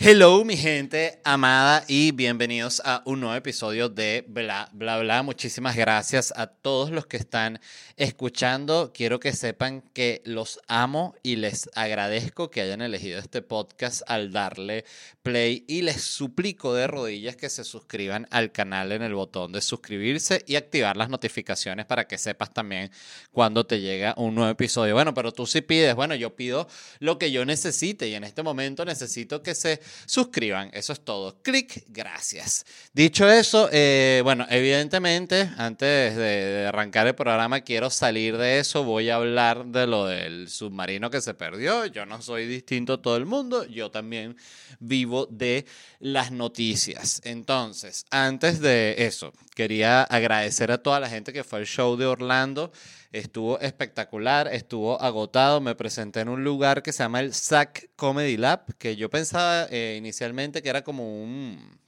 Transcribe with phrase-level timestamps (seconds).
[0.00, 5.24] Hello, mi gente amada, y bienvenidos a un nuevo episodio de Bla, Bla, Bla.
[5.24, 7.58] Muchísimas gracias a todos los que están
[7.96, 8.92] escuchando.
[8.94, 14.30] Quiero que sepan que los amo y les agradezco que hayan elegido este podcast al
[14.30, 14.84] darle
[15.24, 19.60] play y les suplico de rodillas que se suscriban al canal en el botón de
[19.60, 22.92] suscribirse y activar las notificaciones para que sepas también
[23.32, 24.94] cuando te llega un nuevo episodio.
[24.94, 26.68] Bueno, pero tú sí pides, bueno, yo pido
[27.00, 30.70] lo que yo necesite y en este momento necesito que se suscriban.
[30.72, 31.40] Eso es todo.
[31.42, 32.64] Clic, gracias.
[32.92, 38.84] Dicho eso, eh, bueno, evidentemente, antes de, arrancar el programa, quiero salir de eso.
[38.84, 41.86] Voy a hablar de lo del submarino que se perdió.
[41.86, 43.64] Yo no soy distinto a todo el mundo.
[43.66, 44.36] Yo también
[44.80, 45.66] vivo de
[46.00, 47.20] las noticias.
[47.24, 52.06] Entonces, antes de eso, quería agradecer a toda la gente que fue al show de
[52.06, 52.72] Orlando.
[53.10, 55.60] Estuvo espectacular, estuvo agotado.
[55.60, 59.66] Me presenté en un lugar que se llama el SAC Comedy Lab, que yo pensaba
[59.70, 61.78] eh, inicialmente que era como un,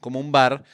[0.00, 0.64] como un bar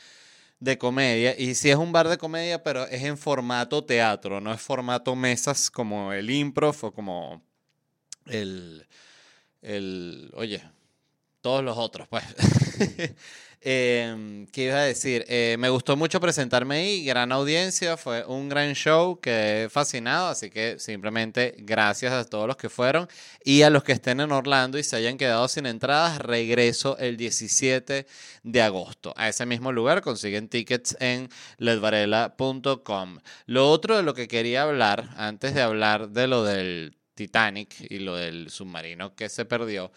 [0.59, 1.39] de comedia.
[1.39, 5.15] Y sí es un bar de comedia, pero es en formato teatro, no es formato
[5.15, 7.43] mesas como el improv o como
[8.27, 8.87] el,
[9.61, 10.63] el oye,
[11.43, 12.25] todos los otros, pues.
[13.67, 15.25] Eh, ¿Qué iba a decir?
[15.27, 20.51] Eh, me gustó mucho presentarme ahí, gran audiencia, fue un gran show, quedé fascinado, así
[20.51, 23.09] que simplemente gracias a todos los que fueron
[23.43, 27.17] y a los que estén en Orlando y se hayan quedado sin entradas, regreso el
[27.17, 28.07] 17
[28.43, 29.15] de agosto.
[29.17, 33.19] A ese mismo lugar consiguen tickets en ledvarela.com.
[33.47, 38.01] Lo otro de lo que quería hablar, antes de hablar de lo del Titanic y
[38.01, 39.91] lo del submarino que se perdió,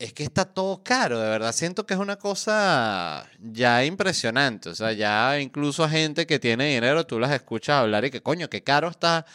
[0.00, 1.52] es que está todo caro, de verdad.
[1.52, 4.70] Siento que es una cosa ya impresionante.
[4.70, 8.22] O sea, ya incluso a gente que tiene dinero, tú las escuchas hablar y que
[8.22, 9.26] coño, qué caro está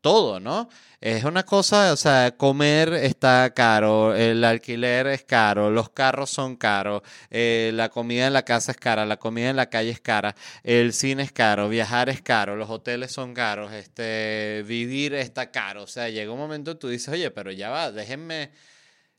[0.00, 0.68] todo, ¿no?
[1.00, 6.56] Es una cosa, o sea, comer está caro, el alquiler es caro, los carros son
[6.56, 10.00] caros, eh, la comida en la casa es cara, la comida en la calle es
[10.00, 15.50] cara, el cine es caro, viajar es caro, los hoteles son caros, este, vivir está
[15.50, 15.82] caro.
[15.82, 18.50] O sea, llega un momento tú dices, oye, pero ya va, déjenme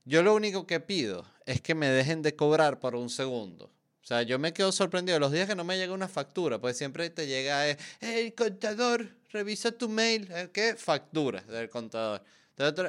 [0.05, 3.65] yo lo único que pido es que me dejen de cobrar por un segundo.
[3.65, 6.77] O sea, yo me quedo sorprendido los días que no me llega una factura, pues
[6.77, 7.67] siempre te llega
[8.01, 10.75] el contador, revisa tu mail, eh, ¿qué?
[10.75, 12.21] Factura del contador.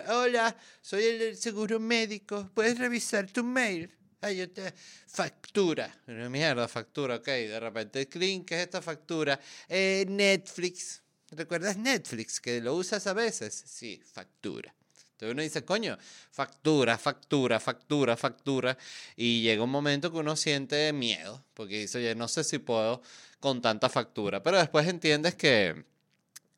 [0.08, 3.90] Hola, soy el seguro médico, ¿puedes revisar tu mail?
[4.20, 4.72] Ay, yo te...
[5.06, 5.92] Factura.
[6.06, 7.26] Mierda, factura, ok.
[7.26, 9.40] De repente, clean, ¿qué es esta factura?
[9.68, 11.02] Eh, Netflix.
[11.30, 12.40] ¿Recuerdas Netflix?
[12.40, 13.64] Que lo usas a veces.
[13.66, 14.74] Sí, factura.
[15.16, 15.96] Entonces uno dice, coño,
[16.30, 18.76] factura, factura, factura, factura.
[19.16, 23.00] Y llega un momento que uno siente miedo, porque dice, oye, no sé si puedo
[23.40, 24.42] con tanta factura.
[24.42, 25.86] Pero después entiendes que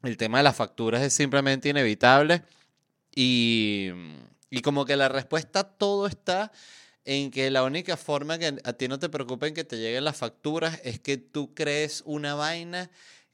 [0.03, 2.43] el tema de las facturas es simplemente inevitable.
[3.15, 3.91] Y,
[4.51, 6.51] y como que la respuesta todo está
[7.05, 10.17] en que la única forma que a ti no te preocupen que te lleguen las
[10.17, 12.91] facturas es que tú crees una vaina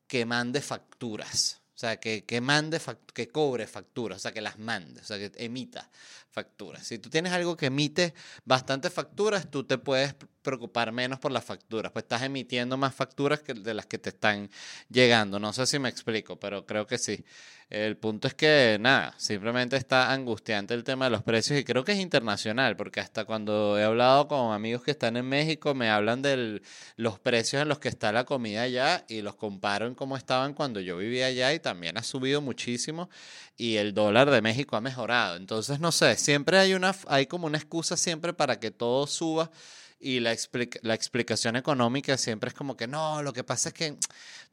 [0.07, 1.64] que mande facturas.
[1.75, 2.81] O sea, que, que mande,
[3.13, 5.91] que cobre facturas, o sea, que las mande, o sea, que emita
[6.31, 6.87] facturas.
[6.87, 8.15] Si tú tienes algo que emite
[8.45, 13.43] bastantes facturas, tú te puedes preocupar menos por las facturas, pues estás emitiendo más facturas
[13.43, 14.49] que de las que te están
[14.89, 15.41] llegando.
[15.41, 17.25] No sé si me explico, pero creo que sí.
[17.71, 21.83] El punto es que, nada, simplemente está angustiante el tema de los precios y creo
[21.83, 25.89] que es internacional, porque hasta cuando he hablado con amigos que están en México, me
[25.89, 26.63] hablan de
[26.97, 30.53] los precios en los que está la comida allá y los comparo en cómo estaban
[30.53, 33.09] cuando yo vivía allá y también ha subido muchísimo
[33.57, 35.37] y el dólar de México ha mejorado.
[35.37, 39.51] Entonces, no sé, siempre hay, una, hay como una excusa siempre para que todo suba
[39.99, 40.37] y la,
[40.83, 43.97] la explicación económica siempre es como que no, lo que pasa es que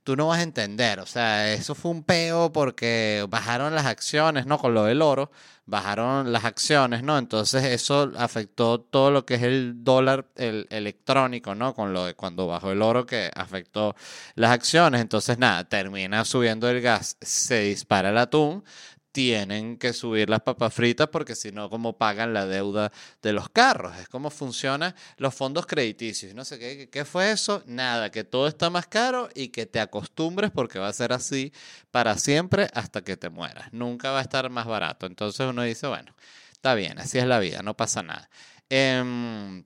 [0.03, 4.45] tú no vas a entender, o sea, eso fue un peo porque bajaron las acciones,
[4.47, 4.57] ¿no?
[4.57, 5.31] Con lo del oro,
[5.65, 7.17] bajaron las acciones, ¿no?
[7.17, 11.73] Entonces eso afectó todo lo que es el dólar el, electrónico, ¿no?
[11.75, 13.95] Con lo de cuando bajó el oro que afectó
[14.35, 18.63] las acciones, entonces nada, termina subiendo el gas, se dispara el atún,
[19.11, 22.91] tienen que subir las papas fritas porque si no, ¿cómo pagan la deuda
[23.21, 23.97] de los carros?
[23.97, 26.33] Es como funcionan los fondos crediticios.
[26.33, 27.63] No sé ¿qué, qué fue eso.
[27.65, 31.51] Nada, que todo está más caro y que te acostumbres porque va a ser así
[31.91, 33.71] para siempre hasta que te mueras.
[33.73, 35.05] Nunca va a estar más barato.
[35.05, 36.15] Entonces uno dice, bueno,
[36.51, 38.29] está bien, así es la vida, no pasa nada.
[38.69, 39.63] Eh,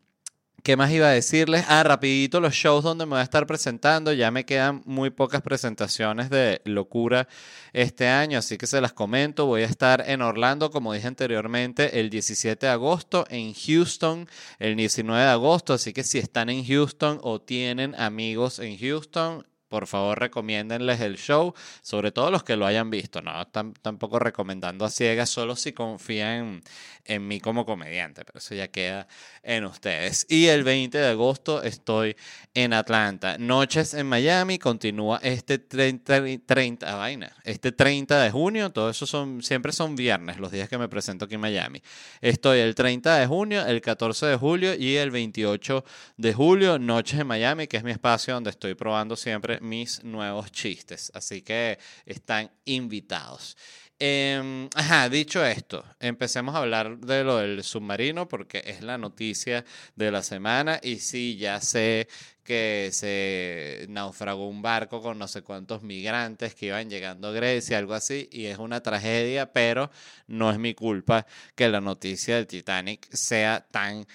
[0.65, 1.63] ¿Qué más iba a decirles?
[1.67, 4.11] Ah, rapidito los shows donde me voy a estar presentando.
[4.13, 7.27] Ya me quedan muy pocas presentaciones de locura
[7.71, 9.45] este año, así que se las comento.
[9.45, 14.27] Voy a estar en Orlando, como dije anteriormente, el 17 de agosto, en Houston
[14.57, 19.45] el 19 de agosto, así que si están en Houston o tienen amigos en Houston,
[19.67, 24.85] por favor recomiéndenles el show, sobre todo los que lo hayan visto, no tampoco recomendando
[24.85, 26.61] a ciegas, solo si confían
[27.03, 29.07] en, mí como comediante, pero eso ya queda
[29.43, 30.25] en ustedes.
[30.29, 32.15] Y el 20 de agosto estoy
[32.53, 33.37] en Atlanta.
[33.37, 39.41] Noches en Miami, continúa este 30, 30 vaina, este 30 de junio, todo eso son,
[39.41, 41.81] siempre son viernes, los días que me presento aquí en Miami.
[42.21, 45.83] Estoy el 30 de junio, el 14 de julio y el 28
[46.17, 50.51] de julio, Noches en Miami, que es mi espacio donde estoy probando siempre mis nuevos
[50.51, 51.11] chistes.
[51.13, 53.57] Así que están invitados.
[53.97, 59.63] Em, ajá, dicho esto, empecemos a hablar de lo del submarino porque es la noticia
[59.95, 62.09] de la semana y sí, ya sé
[62.43, 67.77] que se naufragó un barco con no sé cuántos migrantes que iban llegando a Grecia,
[67.77, 69.89] algo así, y es una tragedia, pero
[70.27, 71.25] no es mi culpa
[71.55, 74.05] que la noticia del Titanic sea tan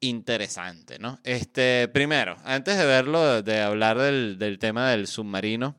[0.00, 1.20] interesante, ¿no?
[1.24, 5.76] Este, primero, antes de verlo, de hablar del, del, tema del submarino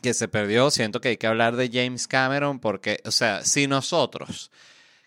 [0.00, 3.66] que se perdió, siento que hay que hablar de James Cameron porque, o sea, si
[3.66, 4.50] nosotros,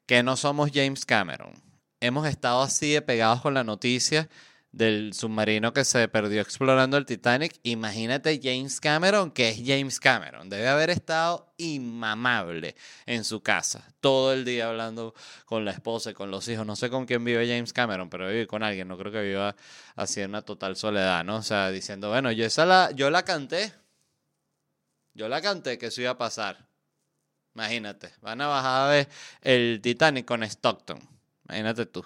[0.06, 1.54] que no somos James Cameron,
[2.00, 4.30] hemos estado así de pegados con la noticia,
[4.76, 7.60] del submarino que se perdió explorando el Titanic.
[7.64, 10.50] Imagínate James Cameron, que es James Cameron.
[10.50, 12.76] Debe haber estado inmamable
[13.06, 16.66] en su casa, todo el día hablando con la esposa y con los hijos.
[16.66, 18.90] No sé con quién vive James Cameron, pero vive con alguien.
[18.90, 19.56] No creo que viva
[19.96, 21.38] así en una total soledad, ¿no?
[21.38, 23.72] O sea, diciendo, bueno, yo, esa la, yo la canté.
[25.14, 26.68] Yo la canté que eso iba a pasar.
[27.54, 29.08] Imagínate, van a bajar a ver
[29.42, 31.00] el Titanic con Stockton.
[31.46, 32.04] Imagínate tú.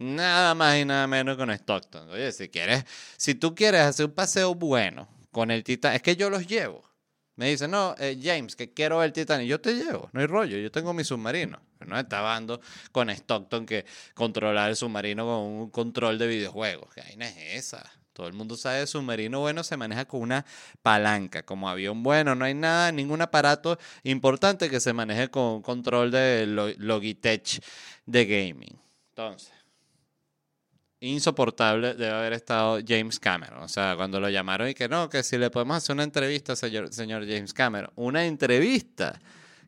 [0.00, 2.08] Nada más y nada menos con Stockton.
[2.08, 2.86] Oye, si quieres,
[3.18, 6.88] si tú quieres hacer un paseo bueno con el Titanic, es que yo los llevo.
[7.36, 9.46] Me dice, no, eh, James, que quiero ver el Titanic.
[9.46, 11.60] Yo te llevo, no hay rollo, yo tengo mi submarino.
[11.86, 12.62] No estaba dando
[12.92, 16.94] con Stockton que controlar el submarino con un control de videojuegos.
[16.94, 17.84] Que ahí no es esa.
[18.14, 20.46] Todo el mundo sabe, el submarino bueno se maneja con una
[20.80, 21.42] palanca.
[21.42, 26.46] Como avión bueno, no hay nada, ningún aparato importante que se maneje con control de
[26.46, 27.62] Logitech
[28.06, 28.80] de gaming.
[29.10, 29.59] Entonces,
[31.00, 33.62] insoportable debe haber estado James Cameron.
[33.62, 36.54] O sea, cuando lo llamaron y que no, que si le podemos hacer una entrevista,
[36.54, 37.90] señor, señor James Cameron.
[37.96, 39.18] Una entrevista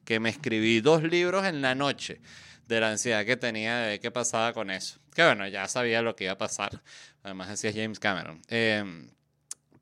[0.05, 2.21] que me escribí dos libros en la noche
[2.67, 4.99] de la ansiedad que tenía de qué pasaba con eso.
[5.15, 6.83] Que bueno, ya sabía lo que iba a pasar.
[7.23, 8.41] Además, así es James Cameron.
[8.49, 9.11] Em,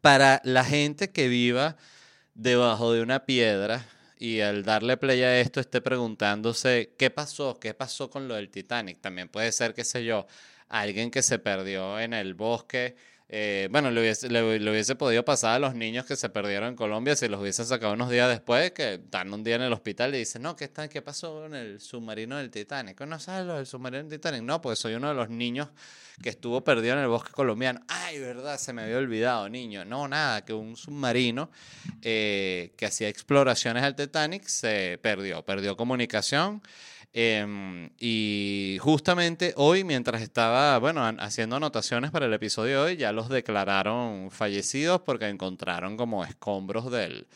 [0.01, 1.77] para la gente que viva
[2.35, 3.87] debajo de una piedra
[4.19, 8.51] y al darle play a esto esté preguntándose qué pasó, qué pasó con lo del
[8.51, 9.01] Titanic.
[9.01, 10.27] También puede ser, qué sé yo,
[10.71, 12.97] alguien que se perdió en el bosque.
[13.33, 16.77] Eh, bueno, le hubiese, le, hubiese, podido pasar a los niños que se perdieron en
[16.77, 20.13] Colombia si los hubiesen sacado unos días después, que están un día en el hospital
[20.15, 23.01] y dicen, no, ¿qué, está, qué pasó con el submarino del Titanic?
[23.03, 24.43] ¿No sabes lo del submarino del Titanic?
[24.43, 25.69] No, pues soy uno de los niños
[26.21, 27.81] que estuvo perdido en el bosque colombiano.
[27.87, 29.85] Ay, verdad, se me había olvidado, niño.
[29.85, 31.51] No, nada, que un submarino
[32.03, 36.63] eh, que hacía exploraciones al Titanic se perdió, perdió comunicación.
[37.13, 43.13] Em, y justamente hoy, mientras estaba, bueno, haciendo anotaciones para el episodio de hoy, ya
[43.13, 47.27] los declararon fallecidos porque encontraron como escombros del,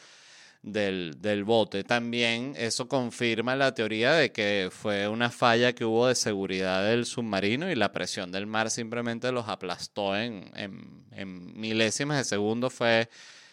[0.62, 1.82] del, del, bote.
[1.82, 7.04] También eso confirma la teoría de que fue una falla que hubo de seguridad del
[7.04, 12.70] submarino y la presión del mar simplemente los aplastó en, en, en milésimas de segundo.
[12.70, 13.08] Fue,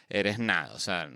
[0.07, 1.09] eres nada, o sea,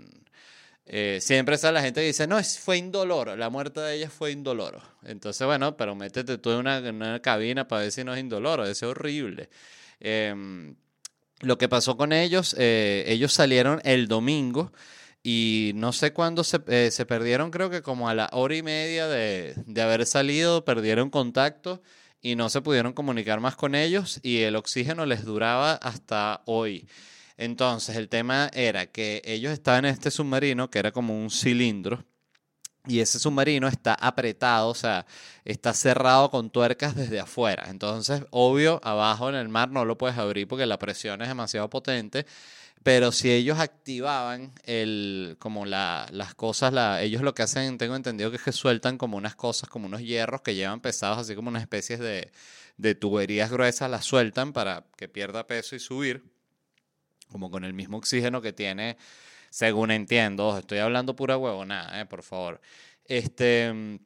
[0.88, 4.30] eh, siempre está la gente que dice, no, fue indoloro, la muerte de ella fue
[4.30, 4.80] indoloro.
[5.02, 8.82] Entonces, bueno, pero métete tú en una, cabina para ver si no es indoloro, es
[8.84, 9.50] horrible.
[9.98, 10.76] Em,
[11.40, 14.72] lo que pasó con ellos, eh, ellos salieron el domingo
[15.24, 18.62] y no sé cuándo se, eh, se, perdieron, creo que como a la hora y
[18.62, 21.82] media de, de haber salido, perdieron contacto
[22.22, 26.86] y no se pudieron comunicar más con ellos y el oxígeno les duraba hasta hoy.
[27.36, 32.04] Entonces, el tema era que ellos estaban en este submarino que era como un cilindro.
[32.88, 35.06] Y ese submarino está apretado, o sea,
[35.44, 37.66] está cerrado con tuercas desde afuera.
[37.68, 41.68] Entonces, obvio, abajo en el mar no lo puedes abrir porque la presión es demasiado
[41.68, 42.26] potente.
[42.84, 48.30] Pero si ellos activaban el, como la, las cosas, ellos lo que hacen, tengo entendido
[48.30, 51.48] que es que sueltan como unas cosas, como unos hierros que llevan pesados, así como
[51.48, 52.30] unas especies de,
[52.76, 56.35] de tuberías gruesas, las sueltan para que pierda peso y subir
[57.30, 58.96] como con el mismo oxígeno que tiene,
[59.50, 62.60] según entiendo, estoy hablando pura huevonada, eh, por favor.
[63.04, 64.00] Este,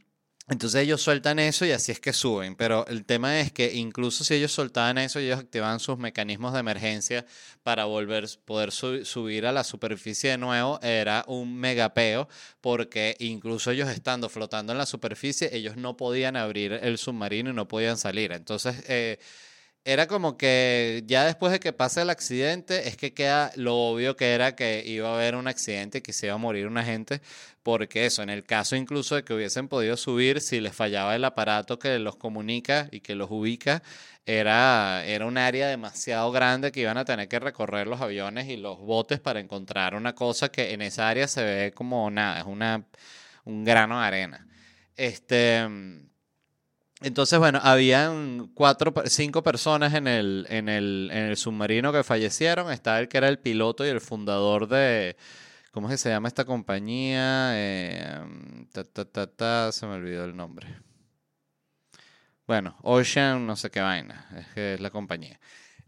[0.51, 4.25] entonces ellos sueltan eso y así es que suben, pero el tema es que incluso
[4.25, 7.25] si ellos soltaban eso, ellos activaban sus mecanismos de emergencia
[7.63, 12.29] para volver, poder subir a la superficie de nuevo, era un megapeo,
[12.61, 17.55] porque incluso ellos estando flotando en la superficie, ellos no podían abrir el submarino y
[17.55, 18.33] no podían salir.
[18.33, 19.21] Entonces, eh,
[19.85, 24.15] era como que ya después de que pase el accidente, es que queda lo obvio
[24.17, 27.23] que era que iba a haber un accidente que se iba a morir una gente,
[27.63, 31.25] porque eso, en el caso incluso de que hubiesen podido subir, si les fallaba el
[31.25, 33.83] aparato que los comunica y que los ubica,
[34.27, 38.57] era, era un área demasiado grande que iban a tener que recorrer los aviones y
[38.57, 42.47] los botes para encontrar una cosa que en esa área se ve como nada, es
[42.47, 42.85] una,
[43.45, 44.47] un grano de arena.
[44.97, 45.67] Este
[47.03, 52.71] entonces, bueno, habían cuatro, cinco personas en el, en el, en el submarino que fallecieron.
[52.71, 55.17] Estaba el que era el piloto y el fundador de,
[55.71, 57.53] ¿cómo es que se llama esta compañía?
[57.55, 58.19] Eh,
[58.73, 60.69] se me olvidó el nombre.
[62.47, 65.41] Bueno, Ocean, no sé qué vaina, es que es la compañía.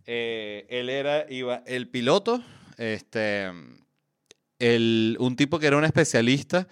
[0.07, 2.43] Eh, él era, iba, el piloto,
[2.79, 3.51] este,
[4.59, 6.69] el, un tipo que era un especialista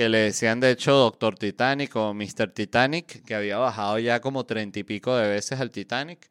[0.00, 2.50] que le decían de hecho Doctor Titanic o Mr.
[2.54, 6.30] Titanic, que había bajado ya como treinta y pico de veces al Titanic.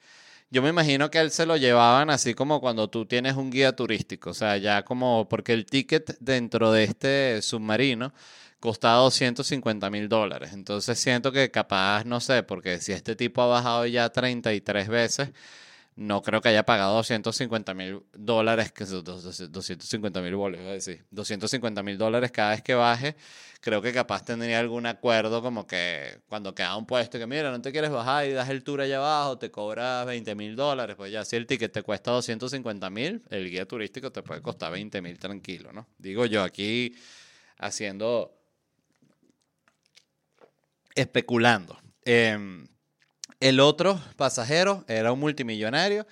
[0.50, 3.76] Yo me imagino que él se lo llevaban así como cuando tú tienes un guía
[3.76, 8.12] turístico, o sea, ya como porque el ticket dentro de este submarino
[8.60, 10.54] costaba 250 mil dólares.
[10.54, 15.30] Entonces siento que capaz, no sé, porque si este tipo ha bajado ya 33 veces,
[16.00, 21.98] no creo que haya pagado 250 mil dólares, que 250 mil boles, decir, 250 mil
[21.98, 23.18] dólares cada vez que baje.
[23.60, 27.62] Creo que capaz tendría algún acuerdo como que cuando queda un puesto que mira, no
[27.62, 30.96] te quieres bajar y das el tour allá abajo, te cobras 20 mil dólares.
[30.96, 34.72] Pues ya si el ticket te cuesta 250 mil, el guía turístico te puede costar
[34.72, 35.86] 20 mil tranquilo, ¿no?
[35.98, 36.96] Digo yo aquí
[37.58, 38.40] haciendo,
[40.96, 41.78] especulando.
[42.06, 42.38] Eh,
[43.40, 46.06] el otro pasajero era un multimillonario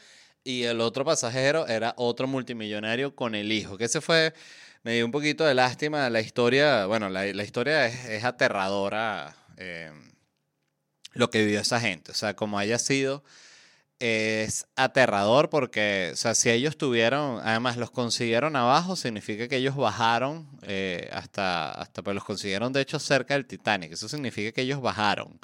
[0.44, 4.34] y el otro pasajero era otro multimillonario con el hijo, que ese fue,
[4.84, 6.10] me dio un poquito de lástima.
[6.10, 9.92] La historia, bueno, la, historia es, aterradora eh,
[11.14, 13.24] lo que vivió esa gente, o sea, como haya sido,
[14.00, 19.76] es aterrador porque, o sea, si ellos tuvieron, además los consiguieron abajo, significa que ellos
[19.76, 24.62] bajaron eh, hasta, hasta, pues los consiguieron de hecho cerca del Titanic, eso significa que
[24.62, 25.40] ellos bajaron.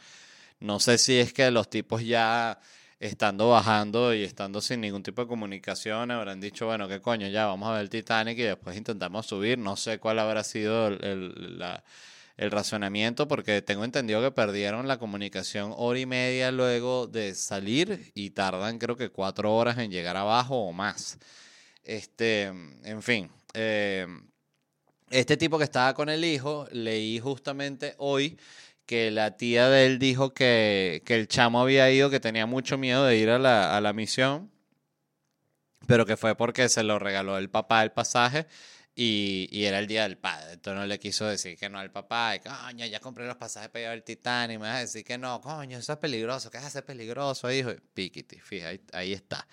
[0.63, 2.57] No sé si es que los tipos ya
[2.97, 7.47] estando bajando y estando sin ningún tipo de comunicación habrán dicho, bueno, qué coño, ya
[7.47, 9.57] vamos a ver el Titanic y después intentamos subir.
[9.57, 11.61] No sé cuál habrá sido el,
[12.37, 18.13] el razonamiento porque tengo entendido que perdieron la comunicación hora y media luego de salir
[18.15, 21.19] y tardan creo que cuatro horas en llegar abajo o más.
[21.83, 23.29] Este, en fin.
[23.53, 24.07] Eh,
[25.09, 28.37] este tipo que estaba con el hijo, leí justamente hoy
[28.85, 33.05] que la tía de él dijo que, el chamo había ido, que tenía mucho miedo
[33.05, 34.51] de ir a la, a la misión,
[35.87, 38.47] pero que fue porque se lo regaló el papá el pasaje
[38.95, 40.53] y, y, era el día del padre.
[40.53, 43.69] Entonces no le quiso decir que no al papá, y coño, ya compré los pasajes
[43.69, 46.51] para ir al Titanic, y me vas a decir que no, coño, eso es peligroso,
[46.51, 47.71] ¿qué hace peligroso, hijo?
[47.93, 49.47] Piquiti, fíjate, ahí, está.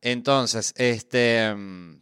[0.00, 1.54] Entonces, este...
[1.54, 2.00] Mm,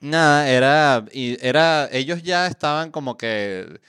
[0.00, 3.80] nada, era, era, ellos ya estaban como que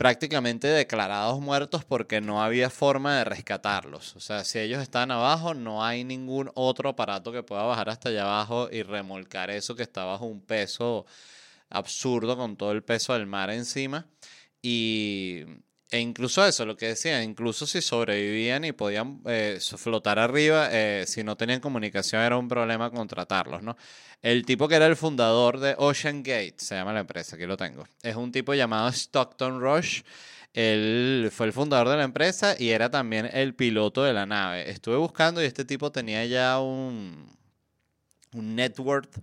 [0.00, 4.16] prácticamente declarados muertos porque no había forma de rescatarlos.
[4.16, 8.08] O sea, si ellos están abajo, no hay ningún otro aparato que pueda bajar hasta
[8.08, 11.04] allá abajo y remolcar eso que está bajo un peso
[11.68, 14.06] absurdo con todo el peso del mar encima.
[14.62, 15.44] Y,
[15.90, 21.04] e incluso eso, lo que decía, incluso si sobrevivían y podían eh, flotar arriba, eh,
[21.06, 23.76] si no tenían comunicación era un problema contratarlos, ¿no?
[24.22, 27.56] El tipo que era el fundador de Ocean Gate, se llama la empresa, aquí lo
[27.56, 30.02] tengo, es un tipo llamado Stockton Rush.
[30.52, 34.68] Él fue el fundador de la empresa y era también el piloto de la nave.
[34.70, 37.28] Estuve buscando y este tipo tenía ya un,
[38.32, 39.16] un net worth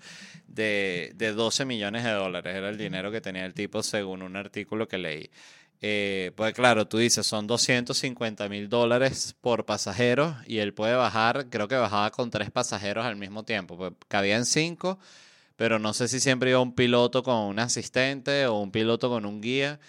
[0.47, 2.55] de, de 12 millones de dólares.
[2.55, 5.29] Era el dinero que tenía el tipo según un artículo que leí.
[5.81, 11.49] Eh, pues claro, tú dices, son 250 mil dólares por pasajero y él puede bajar,
[11.49, 14.97] creo que bajaba con tres pasajeros al mismo tiempo, pues cabían cinco,
[15.55, 19.25] pero no sé si siempre iba un piloto con un asistente o un piloto con
[19.25, 19.79] un guía.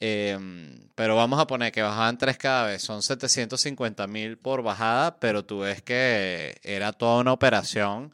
[0.00, 5.18] Em, pero vamos a poner que bajaban tres cada vez, son 750 mil por bajada,
[5.18, 8.12] pero tú ves que era toda una operación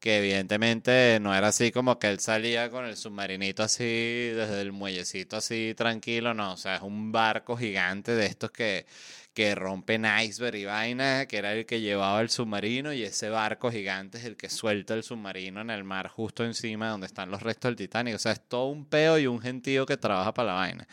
[0.00, 4.72] que evidentemente no era así como que él salía con el submarinito así desde el
[4.72, 8.86] muellecito así tranquilo, no, o sea, es un barco gigante de estos que,
[9.34, 13.70] que rompen iceberg y vaina, que era el que llevaba el submarino y ese barco
[13.70, 17.42] gigante es el que suelta el submarino en el mar justo encima donde están los
[17.42, 20.48] restos del Titanic, o sea, es todo un peo y un gentío que trabaja para
[20.48, 20.88] la vaina.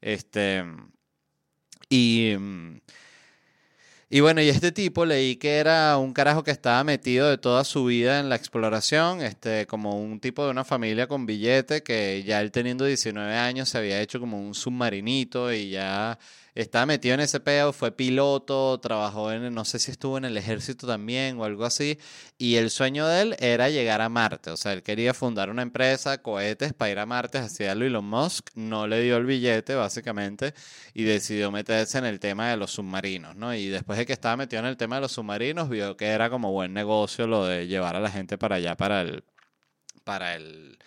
[0.00, 0.64] Este
[1.88, 2.34] y
[4.14, 7.64] Y bueno, y este tipo leí que era un carajo que estaba metido de toda
[7.64, 12.22] su vida en la exploración, este, como un tipo de una familia con billete que
[12.22, 16.18] ya él teniendo 19 años se había hecho como un submarinito y ya
[16.54, 20.36] estaba metido en ese pedo, fue piloto, trabajó en, no sé si estuvo en el
[20.36, 21.98] ejército también o algo así,
[22.36, 25.62] y el sueño de él era llegar a Marte, o sea, él quería fundar una
[25.62, 30.52] empresa, cohetes, para ir a Marte, hacia Elon Musk, no le dio el billete básicamente,
[30.92, 33.54] y decidió meterse en el tema de los submarinos, ¿no?
[33.54, 36.30] Y después de que estaba metido en el tema de los submarinos, vio que era
[36.30, 39.24] como buen negocio lo de llevar a la gente para allá, para el...
[40.04, 40.78] Para el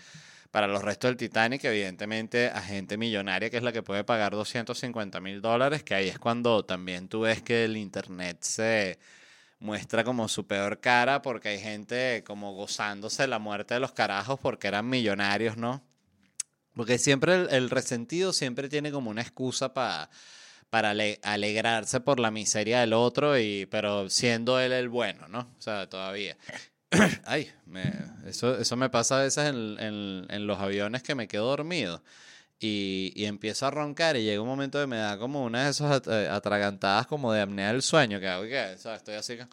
[0.51, 4.31] para los restos del Titanic, evidentemente, a gente millonaria que es la que puede pagar
[4.31, 8.98] 250 mil dólares, que ahí es cuando también tú ves que el Internet se
[9.60, 14.39] muestra como su peor cara, porque hay gente como gozándose la muerte de los carajos
[14.39, 15.84] porque eran millonarios, ¿no?
[16.74, 20.10] Porque siempre el, resentido siempre tiene como una excusa para
[20.69, 20.91] para
[21.24, 25.39] alegrarse por la miseria del otro, y, pero siendo él el bueno, ¿no?
[25.57, 26.38] O sea, todavía.
[27.25, 27.51] Ay,
[28.25, 32.03] eso, eso me pasa a veces en, los aviones que me quedo dormido
[32.60, 35.72] y, y, empiezo a roncar y llega un momento que me da como una de
[35.72, 39.48] esas eh, atragantadas como de apnea del sueño, que hago que estoy así que...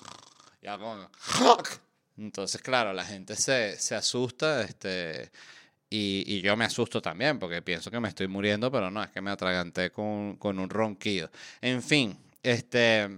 [0.62, 1.10] Ya como...
[2.16, 5.32] Entonces, claro, la gente se, se asusta este,
[5.92, 9.20] y, yo me asusto también porque pienso que me estoy muriendo, pero no, es que
[9.20, 11.30] me atraganté con, con un ronquido.
[11.60, 13.08] En fin, este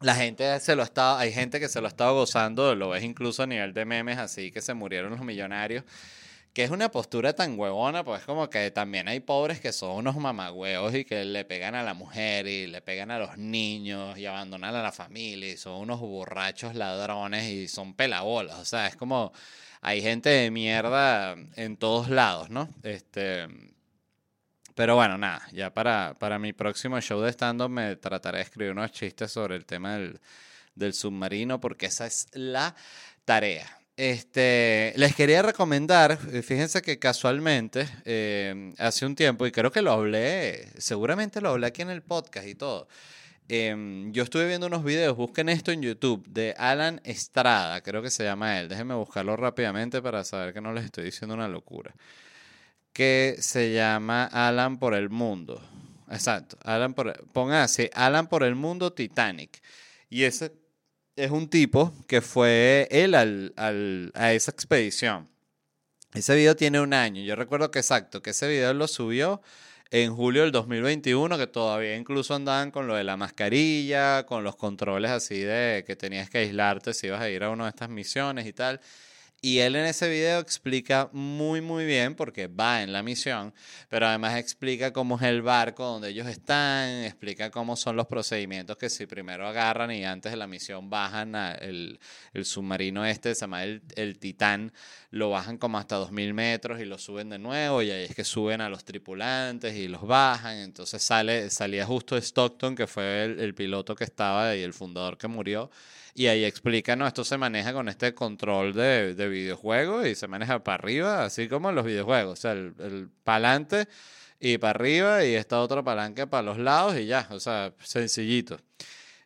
[0.00, 3.02] la gente se lo está, hay gente que se lo ha estado gozando, lo ves
[3.02, 5.84] incluso a nivel de memes así que se murieron los millonarios,
[6.52, 10.16] que es una postura tan huevona, pues como que también hay pobres que son unos
[10.16, 14.26] mamagüeos y que le pegan a la mujer y le pegan a los niños y
[14.26, 18.96] abandonan a la familia y son unos borrachos ladrones y son pelabolas, o sea, es
[18.96, 19.32] como
[19.80, 22.68] hay gente de mierda en todos lados, ¿no?
[22.82, 23.46] Este,
[24.76, 28.72] pero bueno, nada, ya para, para mi próximo show de stand-up me trataré de escribir
[28.72, 32.76] unos chistes sobre el tema del, submarino, porque esa es la
[33.24, 33.66] tarea.
[33.96, 39.80] Este, les quería recomendar, eh, fíjense que casualmente, eh, hace un tiempo, y creo que
[39.80, 42.86] lo hablé, seguramente lo hablé aquí en el podcast y todo,
[43.48, 48.10] em, yo estuve viendo unos videos, busquen esto en YouTube, de Alan Estrada, creo que
[48.10, 51.94] se llama él, déjenme buscarlo rápidamente para saber que no les estoy diciendo una locura
[52.96, 55.62] que se llama Alan por el Mundo.
[56.10, 59.60] Exacto, Alan por, pongan así, Alan por el Mundo Titanic.
[60.08, 60.52] Y ese
[61.14, 65.28] es un tipo que fue él a esa expedición.
[66.14, 67.22] Ese video tiene un año.
[67.22, 69.42] Yo recuerdo que exacto, que ese video lo subió
[69.90, 74.56] en julio del 2021, que todavía incluso andaban con lo de la mascarilla, con los
[74.56, 77.88] controles así de que tenías que aislarte si ibas a ir a una de estas
[77.88, 78.80] misiones y tal.
[79.46, 83.54] Y él en ese video explica muy, muy bien, porque va en la misión,
[83.88, 88.76] pero además explica cómo es el barco donde ellos están, explica cómo son los procedimientos
[88.76, 92.00] que si primero agarran y antes de la misión bajan el,
[92.32, 94.72] el, submarino este, se llama el, el, Titán,
[95.12, 98.24] lo bajan como hasta 2.000 metros y lo suben de nuevo y ahí es que
[98.24, 100.56] suben a los tripulantes y los bajan.
[100.56, 105.16] Entonces sale, salía justo Stockton, que fue el, el piloto que estaba y el fundador
[105.16, 105.70] que murió
[106.16, 110.28] y ahí explica, no, esto se maneja con este control de, de videojuegos y se
[110.28, 112.38] maneja para arriba, así como en los videojuegos.
[112.38, 113.88] O sea, el, el para adelante
[114.40, 118.58] y para arriba y esta otra palanca para los lados y ya, o sea, sencillito.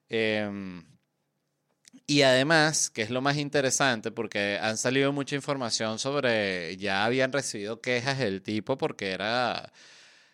[0.09, 0.85] Em,
[2.07, 7.33] y además, que es lo más interesante, porque han salido mucha información sobre, ya habían
[7.33, 9.73] recibido quejas del tipo porque era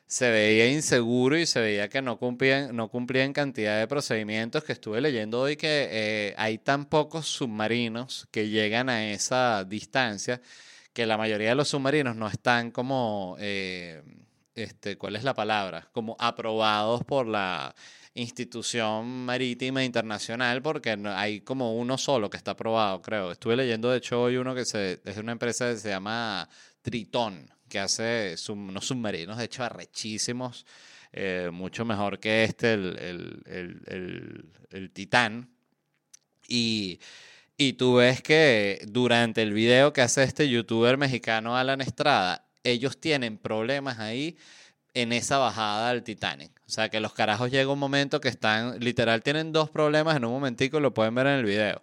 [0.07, 4.73] se veía inseguro y se veía que no cumplían, no cumplían cantidad de procedimientos que
[4.73, 10.41] estuve leyendo hoy que eh, hay tan pocos submarinos que llegan a esa distancia
[10.93, 14.03] que la mayoría de los submarinos no están como, eh,
[14.55, 15.89] este, ¿cuál es la palabra?
[15.93, 17.75] Como aprobados por la
[18.15, 23.33] institución marítima internacional porque hay como uno solo que está aprobado, creo.
[23.33, 26.49] Estuve leyendo de hecho hoy uno que se, es una empresa que se llama
[26.81, 30.67] Tritón que hace unos submarinos, de hecho, arrechísimos,
[31.13, 35.51] eh, mucho mejor que este, el, el, el, Titán.
[36.49, 37.01] Y,
[37.57, 43.01] y tú ves que durante el video que hace este youtuber mexicano Alan Estrada, ellos
[43.01, 44.37] tienen problemas ahí
[44.95, 46.53] en esa bajada al Titanic.
[46.67, 50.25] O sea, que los carajos llega un momento que están, literal, tienen dos problemas en
[50.25, 51.83] un momentico, lo pueden ver en el video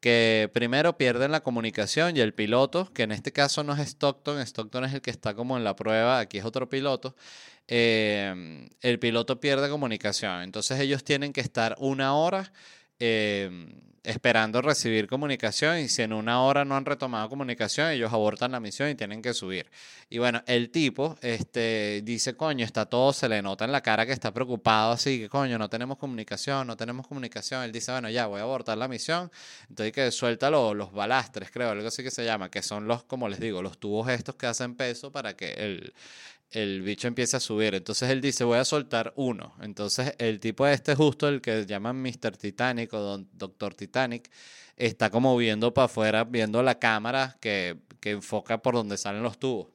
[0.00, 4.40] que primero pierden la comunicación y el piloto, que en este caso no es Stockton,
[4.40, 7.14] Stockton es el que está como en la prueba, aquí es otro piloto,
[7.68, 10.42] eh, el piloto pierde comunicación.
[10.42, 12.52] Entonces ellos tienen que estar una hora
[13.00, 13.50] eh,
[14.02, 18.60] esperando recibir comunicación y si en una hora no han retomado comunicación, ellos abortan la
[18.60, 19.70] misión y tienen que subir.
[20.08, 24.06] Y bueno, el tipo este, dice, coño, está todo, se le nota en la cara
[24.06, 27.62] que está preocupado, así que coño, no tenemos comunicación, no tenemos comunicación.
[27.62, 29.30] Él dice, bueno, ya voy a abortar la misión.
[29.68, 33.28] Entonces que suelta los balastres, creo, algo así que se llama, que son los, como
[33.28, 35.92] les digo, los tubos estos que hacen peso para que el,
[36.50, 37.74] el bicho empieza a subir.
[37.74, 39.54] Entonces él dice, voy a soltar uno.
[39.60, 42.36] Entonces el tipo este, justo el que llaman Mr.
[42.36, 44.30] Titanic o Doctor Titanic,
[44.76, 49.38] está como viendo para afuera, viendo la cámara que, que enfoca por donde salen los
[49.38, 49.68] tubos.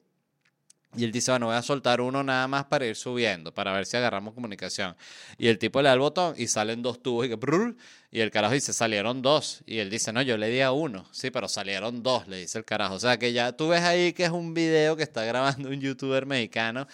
[0.94, 3.84] Y él dice, bueno, voy a soltar uno nada más para ir subiendo, para ver
[3.84, 4.96] si agarramos comunicación.
[5.36, 7.36] Y el tipo le da el botón y salen dos tubos y, que,
[8.10, 9.62] y el carajo dice, salieron dos.
[9.66, 11.06] Y él dice, no, yo le di a uno.
[11.12, 12.94] Sí, pero salieron dos, le dice el carajo.
[12.94, 15.80] O sea que ya tú ves ahí que es un video que está grabando un
[15.80, 16.86] youtuber mexicano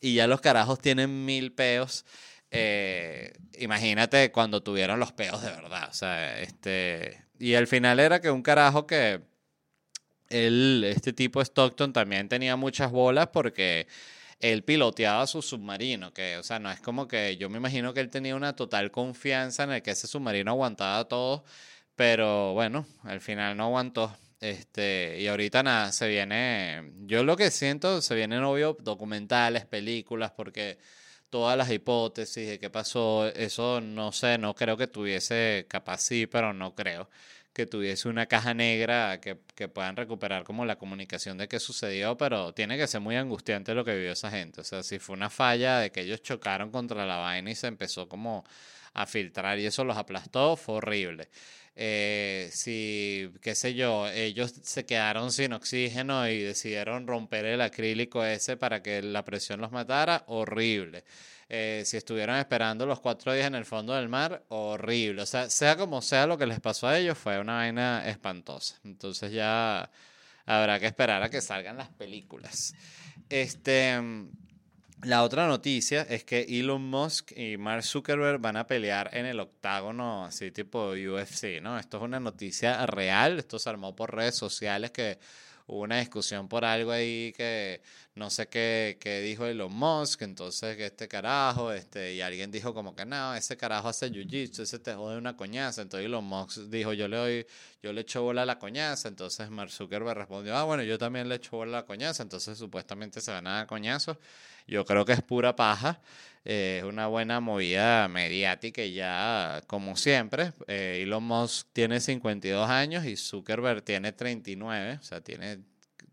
[0.00, 2.06] y ya los carajos tienen mil peos.
[2.50, 5.88] Eh, imagínate cuando tuvieron los peos de verdad.
[5.90, 7.24] O sea, este...
[7.38, 9.22] Y al final era que un carajo que
[10.30, 13.86] él, este tipo Stockton también tenía muchas bolas porque
[14.40, 18.00] él piloteaba su submarino, que, o sea, no es como que yo me imagino que
[18.00, 21.44] él tenía una total confianza en el que ese submarino aguantaba todo,
[21.96, 24.16] pero bueno, al final no aguantó.
[24.40, 30.32] Este, y ahorita nada, se viene, yo lo que siento, se vienen obvio documentales, películas,
[30.34, 30.78] porque
[31.28, 36.26] todas las hipótesis de qué pasó, eso no sé, no creo que tuviese, capaz sí,
[36.26, 37.10] pero no creo
[37.52, 42.16] que tuviese una caja negra que, que, puedan recuperar como la comunicación de qué sucedió,
[42.16, 44.60] pero tiene que ser muy angustiante lo que vivió esa gente.
[44.60, 47.66] O sea, si fue una falla de que ellos chocaron contra la vaina y se
[47.66, 48.44] empezó como
[48.94, 51.28] a filtrar y eso los aplastó, fue horrible.
[51.76, 58.24] Eh, si, qué sé yo, ellos se quedaron sin oxígeno y decidieron romper el acrílico
[58.24, 61.04] ese para que la presión los matara, horrible.
[61.52, 65.22] Eh, si estuvieron esperando los cuatro días en el fondo del mar, horrible.
[65.22, 68.78] O sea, sea como sea lo que les pasó a ellos, fue una vaina espantosa.
[68.84, 69.90] Entonces ya
[70.46, 72.72] habrá que esperar a que salgan las películas.
[73.28, 73.98] Este,
[75.02, 79.40] la otra noticia es que Elon Musk y Mark Zuckerberg van a pelear en el
[79.40, 81.80] octágono, así tipo UFC, ¿no?
[81.80, 85.18] Esto es una noticia real, esto se armó por redes sociales que
[85.70, 87.80] hubo una discusión por algo ahí que
[88.16, 92.74] no sé qué, qué dijo Elon Musk, entonces que este carajo, este, y alguien dijo
[92.74, 96.58] como que no, ese carajo hace jiu-jitsu, ese te jode una coñaza, entonces Elon Musk
[96.70, 97.46] dijo yo le doy,
[97.82, 101.28] yo le echo bola a la coñaza, entonces Mark Zuckerberg respondió, ah bueno, yo también
[101.28, 104.16] le echo bola a la coñaza, entonces supuestamente se van a dar coñazos,
[104.66, 106.00] yo creo que es pura paja,
[106.44, 113.04] eh, es una buena movida mediática ya, como siempre, eh, Elon Musk tiene 52 años
[113.04, 115.60] y Zuckerberg tiene 39, o sea, tiene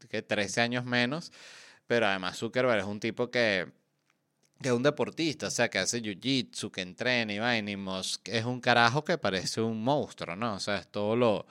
[0.09, 1.31] que 13 años menos,
[1.87, 3.67] pero además Zuckerberg es un tipo que,
[4.61, 8.27] que es un deportista, o sea, que hace jiu-jitsu, que entrena y va, y Musk
[8.29, 10.55] es un carajo que parece un monstruo, ¿no?
[10.55, 11.45] O sea, es todo lo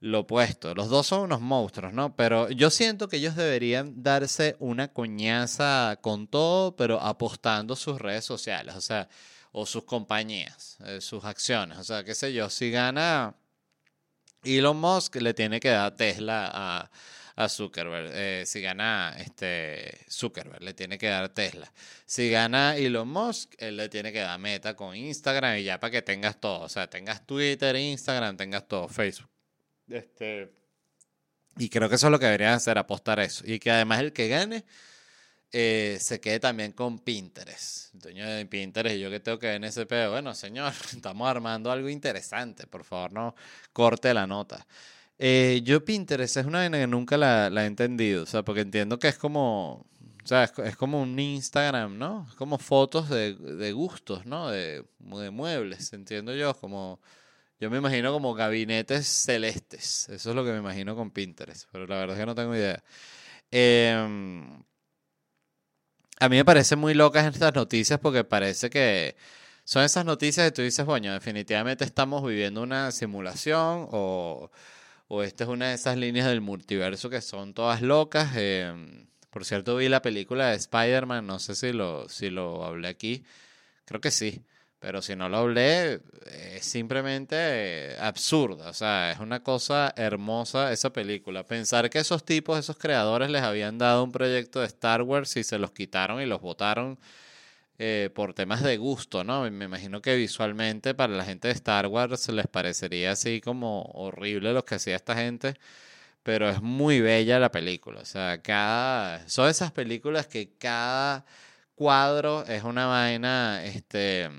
[0.00, 0.74] lo opuesto.
[0.74, 2.14] Los dos son unos monstruos, ¿no?
[2.16, 8.24] Pero yo siento que ellos deberían darse una coñaza con todo, pero apostando sus redes
[8.24, 9.08] sociales, o sea,
[9.52, 11.78] o sus compañías, eh, sus acciones.
[11.78, 13.36] O sea, qué sé yo, si gana
[14.44, 16.90] Elon Musk, le tiene que dar Tesla a,
[17.36, 18.10] a Zuckerberg.
[18.12, 21.72] Eh, si gana este Zuckerberg, le tiene que dar Tesla.
[22.06, 25.90] Si gana Elon Musk, él le tiene que dar Meta con Instagram y ya para
[25.90, 26.60] que tengas todo.
[26.62, 29.33] O sea, tengas Twitter, Instagram, tengas todo, Facebook.
[29.88, 30.50] Este,
[31.56, 33.44] y creo que eso es lo que deberían hacer, apostar eso.
[33.46, 34.64] Y que además el que gane
[35.52, 37.94] eh, se quede también con Pinterest.
[37.94, 40.10] dueño de Pinterest, yo que tengo que ver en ese pedo.
[40.12, 42.66] Bueno, señor, estamos armando algo interesante.
[42.66, 43.34] Por favor, no
[43.72, 44.66] corte la nota.
[45.18, 48.24] Eh, yo Pinterest es una vaina que nunca la, la, he entendido.
[48.24, 49.86] O sea, porque entiendo que es como.
[50.24, 52.26] O sea, es, como un Instagram, ¿no?
[52.28, 54.48] Es como fotos de, de gustos, ¿no?
[54.48, 56.54] De, de muebles, entiendo yo.
[56.54, 57.00] Como
[57.64, 60.06] yo me imagino como gabinetes celestes.
[60.10, 61.66] Eso es lo que me imagino con Pinterest.
[61.72, 62.84] Pero la verdad es que no tengo idea.
[63.50, 64.62] Em,
[66.20, 69.16] a mí me parecen muy locas estas noticias porque parece que
[69.64, 74.50] son esas noticias que tú dices, bueno, definitivamente estamos viviendo una simulación o,
[75.08, 78.32] o esta es una de esas líneas del multiverso que son todas locas.
[78.36, 82.88] Em, por cierto, vi la película de Spider-Man, no sé si lo, si lo hablé
[82.88, 83.24] aquí,
[83.86, 84.44] creo que sí.
[84.78, 88.68] Pero si no lo hablé, es simplemente absurda.
[88.68, 91.46] O sea, es una cosa hermosa esa película.
[91.46, 95.44] Pensar que esos tipos, esos creadores, les habían dado un proyecto de Star Wars y
[95.44, 96.98] se los quitaron y los votaron
[97.78, 99.50] eh, por temas de gusto, ¿no?
[99.50, 104.52] Me imagino que visualmente para la gente de Star Wars les parecería así como horrible
[104.52, 105.54] lo que hacía esta gente.
[106.22, 108.00] Pero es muy bella la película.
[108.00, 109.28] O sea, cada.
[109.28, 111.26] Son esas películas que cada
[111.74, 113.64] cuadro es una vaina.
[113.64, 114.30] Este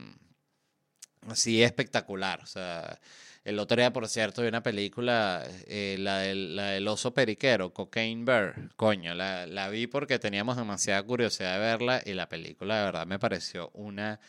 [1.29, 2.41] así espectacular.
[2.43, 2.99] O sea,
[3.43, 7.73] el otro día, por cierto, vi una película, eh, la, del, la, del, oso periquero,
[7.73, 8.69] Cocaine Bear.
[8.75, 13.05] Coño, la, la vi porque teníamos demasiada curiosidad de verla y la película de verdad
[13.07, 14.19] me pareció una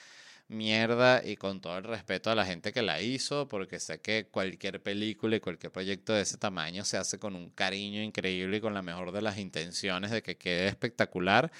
[0.49, 4.27] mierda y con todo el respeto a la gente que la hizo, porque sé que
[4.31, 8.61] cualquier película y cualquier proyecto de ese tamaño se hace con un cariño increíble y
[8.61, 11.51] con la mejor de las intenciones de que quede espectacular,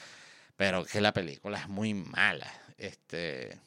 [0.57, 2.53] pero que la película es muy mala.
[2.79, 3.59] Este,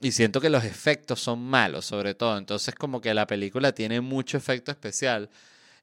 [0.00, 2.36] y siento que los efectos son malos, sobre todo.
[2.38, 5.30] Entonces, como que la película tiene mucho efecto especial.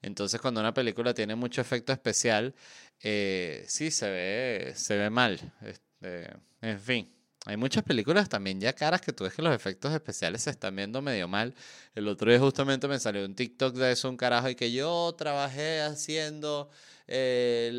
[0.01, 2.53] Entonces, cuando una película tiene mucho efecto especial,
[3.01, 5.39] eh, sí se ve, se ve mal.
[5.61, 6.29] Este,
[6.61, 7.09] en fin.
[7.45, 10.75] Hay muchas películas también ya caras que tú ves que los efectos especiales se están
[10.75, 11.53] viendo medio mal.
[11.93, 15.13] El otro día justamente me salió un TikTok de eso, un carajo, y que yo
[15.17, 16.69] trabajé haciendo
[17.07, 17.71] eh,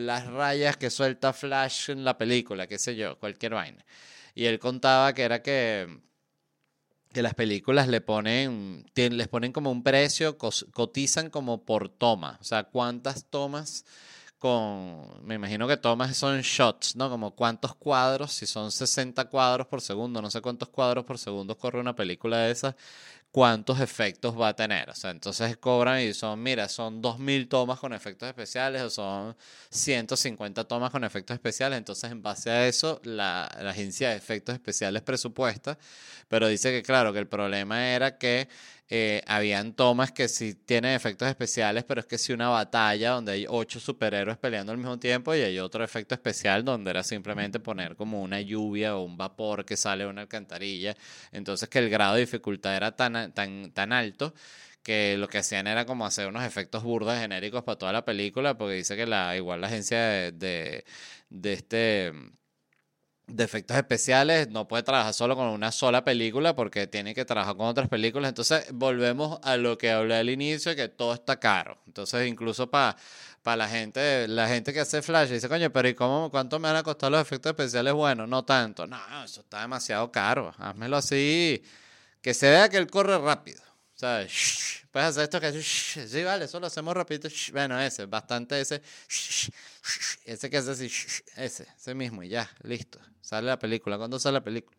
[0.00, 3.84] las rayas que suelta Flash en la película, qué sé yo, cualquier vaina.
[4.36, 5.98] Y él contaba que era que,
[7.10, 12.44] que las películas le ponen, les ponen como un precio, cotizan como por toma, o
[12.44, 13.86] sea, cuántas tomas
[14.38, 17.08] con, me imagino que tomas son shots, ¿no?
[17.08, 21.56] Como cuántos cuadros, si son 60 cuadros por segundo, no sé cuántos cuadros por segundo
[21.56, 22.74] corre una película de esas,
[23.30, 24.88] cuántos efectos va a tener.
[24.90, 29.36] O sea, entonces cobran y son, mira, son 2.000 tomas con efectos especiales o son
[29.70, 31.78] 150 tomas con efectos especiales.
[31.78, 35.78] Entonces, en base a eso, la, la agencia de efectos especiales presupuesta,
[36.28, 38.48] pero dice que, claro, que el problema era que
[38.88, 43.32] eh, habían tomas que sí tienen efectos especiales, pero es que si una batalla donde
[43.32, 47.58] hay ocho superhéroes peleando al mismo tiempo y hay otro efecto especial donde era simplemente
[47.58, 50.96] poner como una lluvia o un vapor que sale de una alcantarilla.
[51.32, 54.34] Entonces que el grado de dificultad era tan, tan, tan alto
[54.82, 58.56] que lo que hacían era como hacer unos efectos burdos genéricos para toda la película,
[58.56, 59.98] porque dice que la, igual la agencia
[60.32, 60.84] de,
[61.30, 62.12] de este
[63.26, 67.56] de efectos especiales, no puede trabajar solo con una sola película porque tiene que trabajar
[67.56, 68.28] con otras películas.
[68.28, 71.78] Entonces, volvemos a lo que hablé al inicio, que todo está caro.
[71.86, 72.96] Entonces, incluso para
[73.46, 76.66] para la gente, la gente que hace Flash dice, coño, pero ¿y cómo, cuánto me
[76.66, 77.92] van a costar los efectos especiales?
[77.92, 78.88] Bueno, no tanto.
[78.88, 80.52] No, eso está demasiado caro.
[80.58, 81.62] Házmelo así,
[82.20, 83.62] que se vea que él corre rápido.
[83.96, 84.26] O sea,
[84.90, 87.28] puedes hacer esto que sí, vale, eso lo hacemos rapidito.
[87.52, 88.82] Bueno, ese, bastante ese.
[90.26, 90.86] Ese que hace así,
[91.36, 93.00] ese, ese mismo, y ya, listo.
[93.22, 93.96] Sale la película.
[93.96, 94.76] ¿Cuándo sale la película?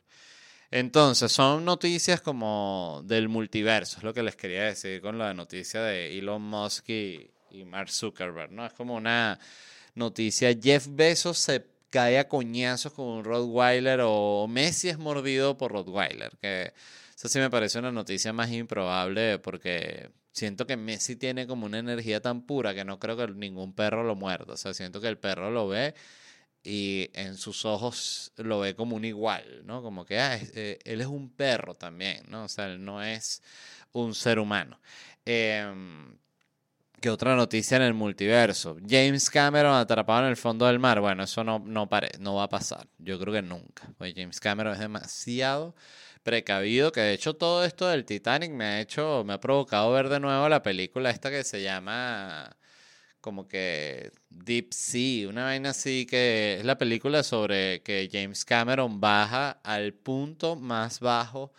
[0.69, 5.81] Entonces, son noticias como del multiverso, es lo que les quería decir con la noticia
[5.81, 8.65] de Elon Musk y, y Mark Zuckerberg, ¿no?
[8.65, 9.39] Es como una
[9.95, 10.55] noticia.
[10.61, 16.37] Jeff Bezos se cae a coñazos con un Rottweiler o Messi es mordido por Rottweiler,
[16.39, 16.73] que
[17.17, 21.79] eso sí me parece una noticia más improbable porque siento que Messi tiene como una
[21.79, 24.53] energía tan pura que no creo que ningún perro lo muerda.
[24.53, 25.95] O sea, siento que el perro lo ve
[26.63, 29.81] y en sus ojos lo ve como un igual, ¿no?
[29.81, 32.43] Como que ah, eh, él es un perro también, ¿no?
[32.43, 33.41] O sea, él no es
[33.93, 34.79] un ser humano.
[35.25, 35.65] Eh,
[37.01, 38.77] ¿Qué otra noticia en el multiverso?
[38.87, 40.99] James Cameron atrapado en el fondo del mar.
[40.99, 42.87] Bueno, eso no, no, pare, no va a pasar.
[42.99, 43.91] Yo creo que nunca.
[43.97, 45.75] Pues James Cameron es demasiado
[46.27, 50.09] precavido, que de hecho todo esto del Titanic me ha hecho, me ha provocado ver
[50.09, 52.53] de nuevo la película esta que se llama
[53.21, 58.99] como que Deep Sea, una vaina así que es la película sobre que James Cameron
[58.99, 61.53] baja al punto más bajo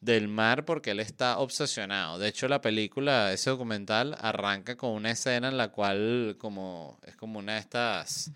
[0.00, 2.18] del mar porque él está obsesionado.
[2.18, 7.16] De hecho, la película, ese documental, arranca con una escena en la cual como es
[7.16, 8.32] como una de estas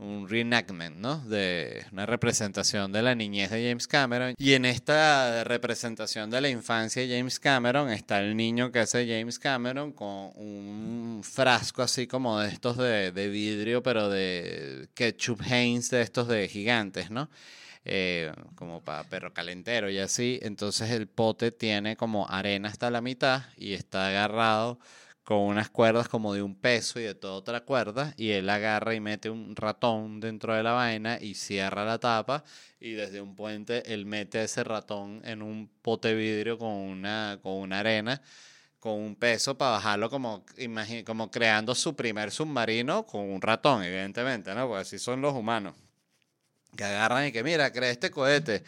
[0.00, 1.18] un reenactment, ¿no?
[1.18, 4.34] De una representación de la niñez de James Cameron.
[4.38, 9.06] Y en esta representación de la infancia de James Cameron está el niño que hace
[9.06, 15.42] James Cameron con un frasco así como de estos de, de vidrio, pero de ketchup
[15.42, 17.28] Heinz, de estos de gigantes, ¿no?
[17.86, 20.38] Eh, como para perro calentero y así.
[20.42, 24.78] Entonces el pote tiene como arena hasta la mitad y está agarrado
[25.30, 28.96] con unas cuerdas como de un peso y de toda otra cuerda, y él agarra
[28.96, 32.42] y mete un ratón dentro de la vaina y cierra la tapa,
[32.80, 37.52] y desde un puente él mete ese ratón en un pote vidrio con una, con
[37.52, 38.20] una arena,
[38.80, 40.44] con un peso para bajarlo como,
[41.06, 44.66] como creando su primer submarino con un ratón, evidentemente, ¿no?
[44.66, 45.76] Pues así son los humanos.
[46.76, 48.64] Que agarran y que, mira, crea este cohete,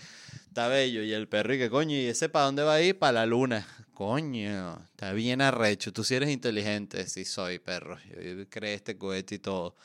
[0.47, 2.97] está bello, y el perro y que coño, ¿y ese para dónde va a ir?
[2.97, 3.67] Para la luna.
[4.05, 5.93] Coño, está bien arrecho.
[5.93, 7.07] Tú sí eres inteligente.
[7.07, 7.99] Sí soy, perro.
[8.01, 9.77] Yo creé este cohete y todo.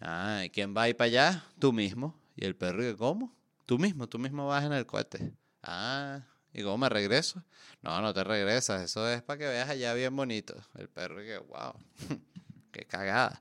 [0.00, 1.44] Ah, ¿y quién va a ir para allá?
[1.60, 2.18] Tú mismo.
[2.34, 3.32] ¿Y el perro cómo?
[3.64, 5.32] Tú mismo, tú mismo vas en el cohete.
[5.62, 7.44] Ah, ¿y cómo me regreso?
[7.80, 8.82] No, no te regresas.
[8.82, 10.56] Eso es para que veas allá bien bonito.
[10.76, 11.74] El perro que, wow,
[12.72, 13.40] qué cagada.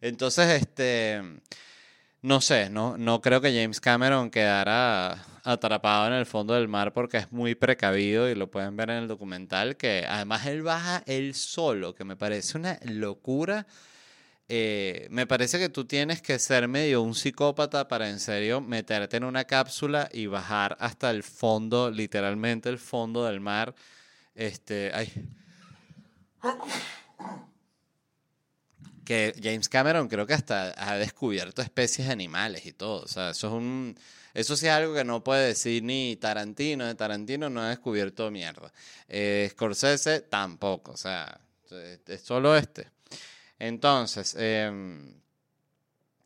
[0.00, 1.22] Entonces, este
[2.22, 6.92] no sé, no, no creo que James Cameron quedara atrapado en el fondo del mar
[6.92, 11.02] porque es muy precavido y lo pueden ver en el documental, que además él baja
[11.06, 13.66] él solo, que me parece una locura.
[14.48, 19.16] Eh, me parece que tú tienes que ser medio un psicópata para en serio meterte
[19.16, 23.74] en una cápsula y bajar hasta el fondo, literalmente el fondo del mar.
[24.34, 25.12] Este, ay
[29.04, 33.02] que James Cameron creo que hasta ha descubierto especies animales y todo.
[33.02, 33.98] O sea, eso es un.
[34.34, 36.86] Eso sí es algo que no puede decir ni Tarantino.
[36.86, 38.72] De Tarantino no ha descubierto mierda.
[39.08, 40.92] Eh, Scorsese tampoco.
[40.92, 41.40] O sea,
[42.06, 42.88] es solo este.
[43.58, 44.70] Entonces, eh,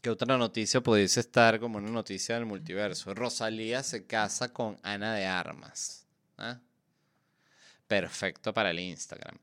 [0.01, 3.13] ¿qué otra noticia pudiese estar como una noticia del multiverso?
[3.13, 6.07] Rosalía se casa con Ana de Armas.
[6.39, 6.61] ¿Ah?
[7.87, 9.37] Perfecto para el Instagram.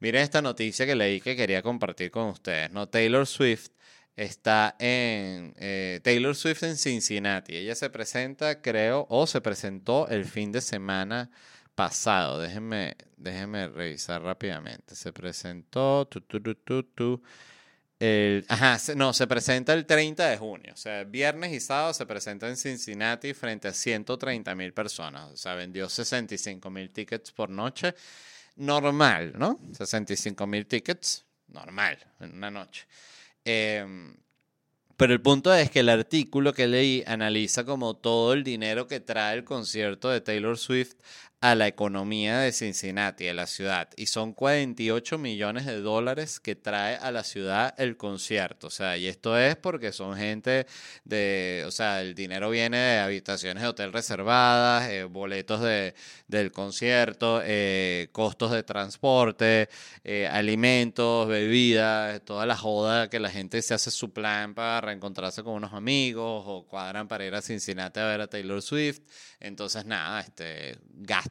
[0.00, 2.70] Miren esta noticia que leí que quería compartir con ustedes.
[2.70, 2.88] ¿no?
[2.88, 3.68] Taylor Swift
[4.16, 7.56] está en eh, Taylor Swift en Cincinnati.
[7.56, 11.30] Ella se presenta, creo, o se presentó el fin de semana
[11.74, 12.40] pasado.
[12.40, 14.94] Déjenme, déjenme revisar rápidamente.
[14.94, 16.06] Se presentó.
[16.06, 16.40] Tu, tu,
[16.84, 17.22] tu,
[18.48, 20.72] ajá, no, se presenta el 30 de junio.
[20.72, 25.30] O sea, viernes y sábado se presenta en Cincinnati frente a 130 mil personas.
[25.30, 27.94] O sea, vendió 65 mil tickets por noche.
[28.56, 29.60] Normal, ¿no?
[29.72, 32.86] 65 mil tickets, normal, en una noche.
[33.44, 34.14] Em,
[34.96, 39.00] pero el punto es que el artículo que leí analiza como todo el dinero que
[39.00, 40.96] trae el concierto de Taylor Swift
[41.42, 43.88] a la economía de Cincinnati, de la ciudad.
[43.96, 48.66] Y son 48 millones de dólares que trae a la ciudad el concierto.
[48.66, 50.66] O sea, y esto es porque son gente
[51.04, 55.94] de, o sea, el dinero viene de habitaciones de hotel reservadas, eh, boletos de,
[56.28, 59.70] del concierto, eh, costos de transporte,
[60.04, 65.42] eh, alimentos, bebidas, toda la joda que la gente se hace su plan para reencontrarse
[65.42, 69.00] con unos amigos o cuadran para ir a Cincinnati a ver a Taylor Swift.
[69.40, 70.76] Entonces, nada, este,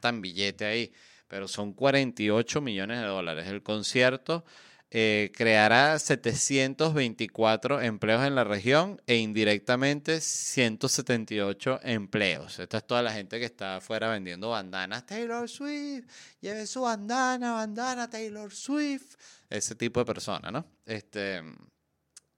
[0.00, 0.92] gastan billete ahí,
[1.28, 3.46] pero son 48 millones de dólares.
[3.46, 4.44] El concierto
[4.90, 12.58] eh, creará 724 empleos en la región e indirectamente 178 empleos.
[12.58, 15.04] Esta es toda la gente que está afuera vendiendo bandanas.
[15.04, 16.06] Taylor Swift,
[16.40, 19.16] lleve su bandana, bandana Taylor Swift.
[19.50, 20.64] Ese tipo de persona, ¿no?
[20.86, 21.42] Este,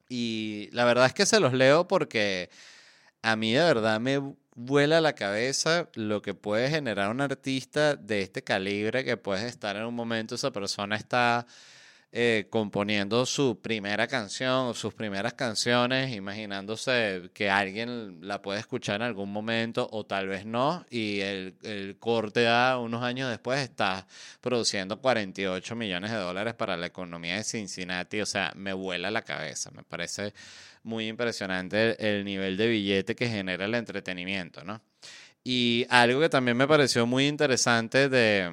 [0.08, 2.50] y la verdad es que se los leo porque
[3.22, 4.20] a mí de verdad me
[4.54, 9.76] vuela la cabeza lo que puede generar un artista de este calibre que puede estar
[9.76, 11.46] en un momento, esa persona está
[12.14, 18.96] eh, componiendo su primera canción o sus primeras canciones, imaginándose que alguien la puede escuchar
[18.96, 23.60] en algún momento o tal vez no, y el, el corte a unos años después
[23.60, 24.06] está
[24.42, 29.22] produciendo 48 millones de dólares para la economía de Cincinnati, o sea, me vuela la
[29.22, 30.34] cabeza, me parece
[30.82, 34.82] muy impresionante el, nivel de billete que genera el entretenimiento, ¿no?
[35.44, 38.50] Y algo que también me pareció muy interesante de,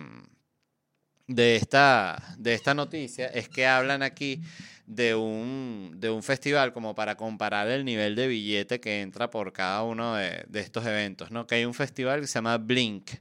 [1.28, 4.42] de, esta, de esta noticia es que hablan aquí
[4.88, 9.54] de un, de un festival como para comparar el nivel de billete que entra por
[9.54, 11.46] cada uno de, de estos eventos, ¿no?
[11.46, 13.12] Que hay un festival que se llama Blink,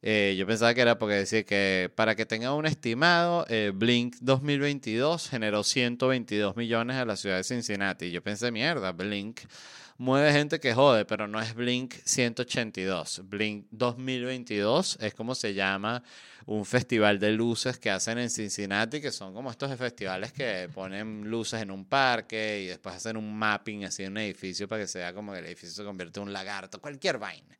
[0.00, 4.16] eh, yo pensaba que era porque decir que para que tenga un estimado, eh, Blink
[4.20, 8.10] 2022 generó 122 millones a la ciudad de Cincinnati.
[8.10, 9.40] Yo pensé, mierda, Blink
[9.98, 13.22] mueve gente que jode, pero no es Blink 182.
[13.24, 16.04] Blink 2022 es como se llama
[16.46, 21.28] un festival de luces que hacen en Cincinnati, que son como estos festivales que ponen
[21.28, 24.88] luces en un parque y después hacen un mapping así en un edificio para que
[24.88, 27.58] sea como que el edificio se convierte en un lagarto, cualquier vaina.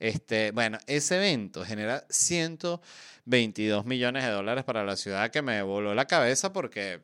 [0.00, 5.94] Este, bueno, ese evento genera 122 millones de dólares para la ciudad que me voló
[5.94, 7.00] la cabeza porque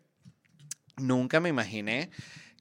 [0.96, 2.10] nunca me imaginé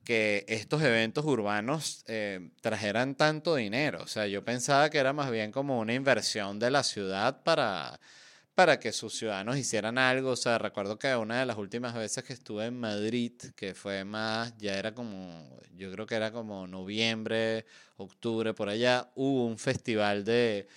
[0.03, 4.03] que estos eventos urbanos eh, trajeran tanto dinero.
[4.03, 7.99] O sea, yo pensaba que era más bien como una inversión de la ciudad para
[8.55, 10.31] para que sus ciudadanos hicieran algo.
[10.31, 14.05] O sea, recuerdo que una de las últimas veces que estuve en Madrid, que fue
[14.05, 17.65] más, ya era como, yo creo que era como noviembre,
[17.97, 20.67] octubre, por allá, hubo un festival de,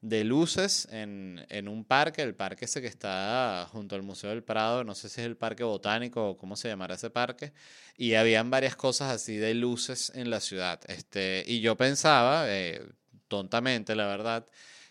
[0.00, 4.42] de luces en, en, un parque, el parque ese que está junto al Museo del
[4.42, 7.52] Prado, no sé si es el Parque Botánico o cómo se llamará ese parque,
[7.96, 10.80] y habían varias cosas así de luces en la ciudad.
[10.88, 12.82] Este, y yo pensaba, eh,
[13.28, 14.46] tontamente, la verdad,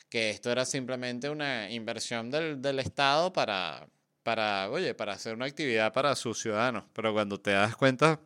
[0.09, 3.87] que esto era simplemente una inversión del, del Estado para,
[4.23, 6.85] para, oye, para hacer una actividad para sus ciudadanos.
[6.93, 8.19] Pero cuando te das cuenta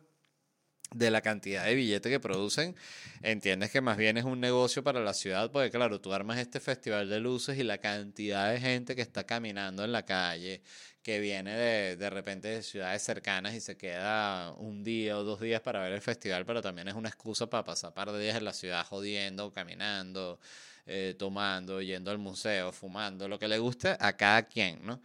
[0.94, 2.76] de la cantidad de billetes que producen,
[3.22, 6.60] entiendes que más bien es un negocio para la ciudad, porque claro, tú armas este
[6.60, 10.62] festival de luces y la cantidad de gente que está caminando en la calle,
[11.02, 15.40] que viene de, de repente de ciudades cercanas y se queda un día o dos
[15.40, 18.36] días para ver el festival, pero también es una excusa para pasar par de días
[18.36, 20.38] en la ciudad jodiendo, caminando,
[20.86, 25.00] eh, tomando, yendo al museo, fumando, lo que le guste a cada quien, ¿no?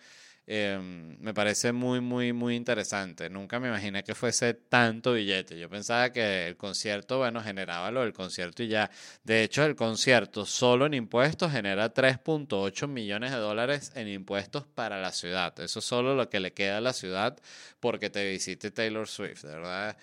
[0.50, 3.30] Em, me parece muy, muy, muy interesante.
[3.30, 5.60] Nunca me imaginé que fuese tanto billete.
[5.60, 8.90] Yo pensaba que el concierto, bueno, generaba lo del concierto y ya.
[9.26, 15.02] De hecho, el concierto solo en impuestos genera 3.8 millones de dólares en impuestos para
[15.02, 15.60] la ciudad.
[15.60, 17.38] Eso es solo lo que le queda a la ciudad
[17.82, 19.98] porque te visite Taylor Swift, de verdad.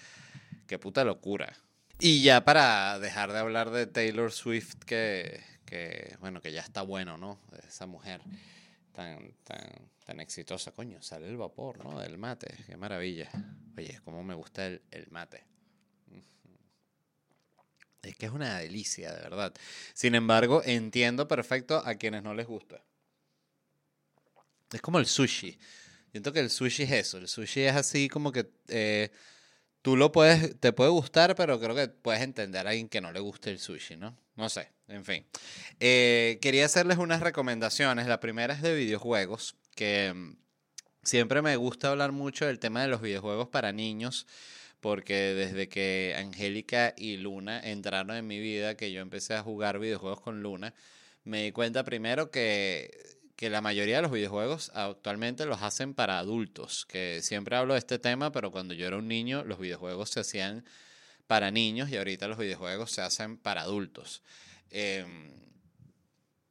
[0.66, 1.56] Qué puta locura.
[2.00, 6.82] Y ya para dejar de hablar de Taylor Swift, que, que bueno, que ya está
[6.82, 7.40] bueno, ¿no?
[7.66, 8.20] Esa mujer
[8.92, 11.98] tan, tan tan exitosa, coño, sale el vapor, ¿no?
[11.98, 13.30] Del mate, qué maravilla.
[13.76, 15.44] Oye, cómo me gusta el, el mate.
[18.02, 19.54] Es que es una delicia, de verdad.
[19.94, 22.84] Sin embargo, entiendo perfecto a quienes no les gusta.
[24.70, 25.58] Es como el sushi.
[26.10, 27.18] Siento que el sushi es eso.
[27.18, 29.10] El sushi es así como que eh,
[29.80, 33.10] tú lo puedes, te puede gustar, pero creo que puedes entender a alguien que no
[33.10, 34.18] le guste el sushi, ¿no?
[34.36, 35.24] No sé, en fin.
[35.80, 38.06] Eh, quería hacerles unas recomendaciones.
[38.06, 40.36] La primera es de videojuegos que mm,
[41.02, 44.26] siempre me gusta hablar mucho del tema de los videojuegos para niños,
[44.80, 49.78] porque desde que Angélica y Luna entraron en mi vida, que yo empecé a jugar
[49.78, 50.74] videojuegos con Luna,
[51.22, 52.90] me di cuenta primero que,
[53.36, 57.78] que la mayoría de los videojuegos actualmente los hacen para adultos, que siempre hablo de
[57.78, 60.64] este tema, pero cuando yo era un niño los videojuegos se hacían
[61.26, 64.22] para niños y ahorita los videojuegos se hacen para adultos.
[64.70, 65.32] Em,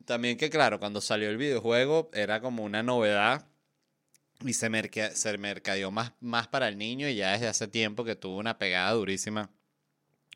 [0.05, 3.47] también que claro, cuando salió el videojuego era como una novedad
[4.45, 4.69] y se,
[5.15, 8.57] se mercadeó más, más para el niño y ya desde hace tiempo que tuvo una
[8.57, 9.49] pegada durísima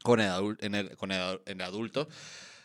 [0.04, 2.08] con el, en el, con el, adulto,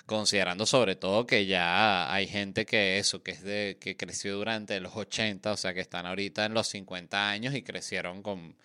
[0.06, 4.78] considerando sobre todo que ya hay gente que eso, que es de que creció durante
[4.80, 8.56] los 80, o sea que están ahorita en los 50 años y crecieron con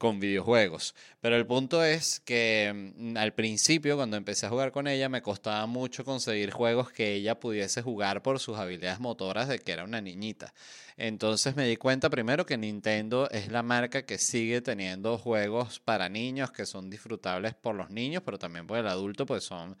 [0.00, 0.94] con videojuegos.
[1.20, 5.20] Pero el punto es que mm, al principio, cuando empecé a jugar con ella, me
[5.20, 9.84] costaba mucho conseguir juegos que ella pudiese jugar por sus habilidades motoras de que era
[9.84, 10.54] una niñita.
[10.96, 16.08] Entonces me di cuenta primero que Nintendo es la marca que sigue teniendo juegos para
[16.08, 19.76] niños que son disfrutables por los niños, pero también por el adulto, pues son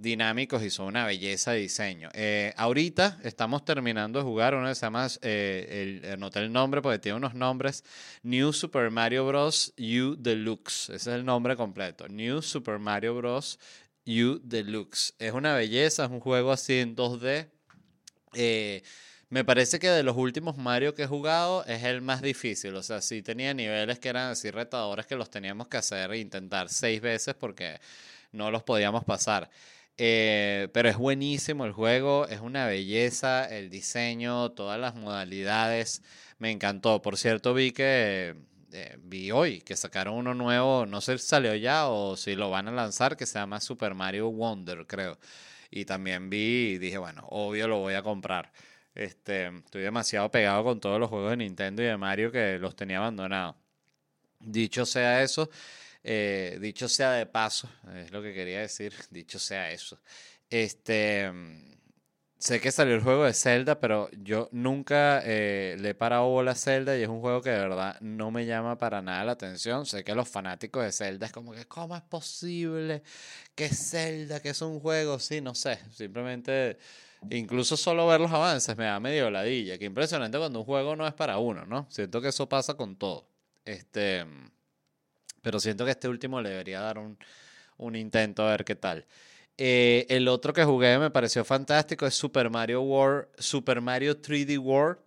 [0.00, 2.08] dinámicos y son una belleza de diseño.
[2.14, 6.98] Eh, ahorita estamos terminando de jugar uno que se llama, eh, el, el nombre porque
[6.98, 7.84] tiene unos nombres,
[8.22, 9.74] New Super Mario Bros.
[9.78, 10.90] U Deluxe.
[10.90, 12.08] Ese es el nombre completo.
[12.08, 13.58] New Super Mario Bros.
[14.06, 15.14] U Deluxe.
[15.18, 17.50] Es una belleza, es un juego así en 2D.
[18.34, 18.82] Eh,
[19.28, 22.74] me parece que de los últimos Mario que he jugado es el más difícil.
[22.74, 26.18] O sea, sí tenía niveles que eran así retadores que los teníamos que hacer e
[26.18, 27.80] intentar seis veces porque
[28.32, 29.50] no los podíamos pasar.
[30.02, 36.02] Eh, pero es buenísimo el juego, es una belleza, el diseño, todas las modalidades,
[36.38, 37.02] me encantó.
[37.02, 38.34] Por cierto, vi que
[38.72, 42.48] eh, vi hoy que sacaron uno nuevo, no sé si salió ya o si lo
[42.48, 45.18] van a lanzar, que se llama Super Mario Wonder, creo.
[45.70, 48.52] Y también vi y dije, bueno, obvio lo voy a comprar.
[48.94, 52.74] Este, estoy demasiado pegado con todos los juegos de Nintendo y de Mario que los
[52.74, 53.56] tenía abandonados.
[54.40, 55.50] Dicho sea eso,
[56.02, 59.98] eh, dicho sea de paso, es lo que quería decir, dicho sea eso.
[60.48, 61.30] Este,
[62.38, 66.52] sé que salió el juego de Zelda, pero yo nunca eh, le he parado bola
[66.52, 69.32] a Zelda y es un juego que de verdad no me llama para nada la
[69.32, 69.86] atención.
[69.86, 73.02] Sé que los fanáticos de Zelda es como que, ¿cómo es posible
[73.54, 75.18] que Zelda, que es un juego?
[75.18, 76.78] Sí, no sé, simplemente...
[77.28, 79.76] Incluso solo ver los avances me da medio ladilla.
[79.76, 81.86] Qué impresionante cuando un juego no es para uno, ¿no?
[81.90, 83.28] Siento que eso pasa con todo.
[83.62, 84.24] Este,
[85.42, 87.18] pero siento que este último le debería dar un,
[87.78, 89.06] un intento a ver qué tal.
[89.62, 94.58] Eh, el otro que jugué me pareció fantástico es Super Mario World, Super Mario 3D
[94.58, 94.98] World.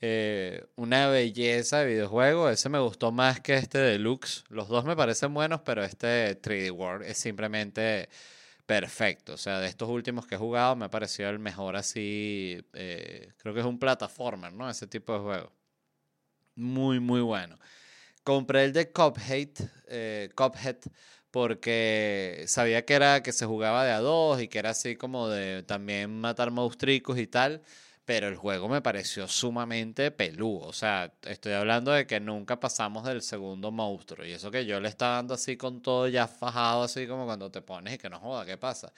[0.00, 2.50] Eh, una belleza de videojuego.
[2.50, 4.44] Ese me gustó más que este Deluxe.
[4.50, 8.10] Los dos me parecen buenos, pero este 3D World es simplemente
[8.66, 9.34] perfecto.
[9.34, 12.62] O sea, de estos últimos que he jugado me ha parecido el mejor así.
[12.74, 14.68] Eh, creo que es un plataformer, ¿no?
[14.68, 15.52] Ese tipo de juego.
[16.56, 17.58] Muy, muy bueno.
[18.24, 19.50] Compré el de Cuphead,
[19.86, 20.78] eh, Cuphead
[21.30, 25.28] porque sabía que era que se jugaba de a dos y que era así como
[25.28, 27.62] de también matar monstruos y tal,
[28.06, 30.66] pero el juego me pareció sumamente peludo.
[30.68, 34.80] O sea, estoy hablando de que nunca pasamos del segundo monstruo y eso que yo
[34.80, 38.08] le estaba dando así con todo ya fajado, así como cuando te pones y que
[38.08, 38.92] no joda, ¿qué pasa?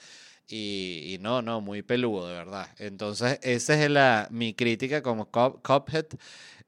[0.49, 2.69] Y, no, no, muy peludo, de verdad.
[2.79, 6.07] Entonces, esa es la, mi crítica como Cuphead.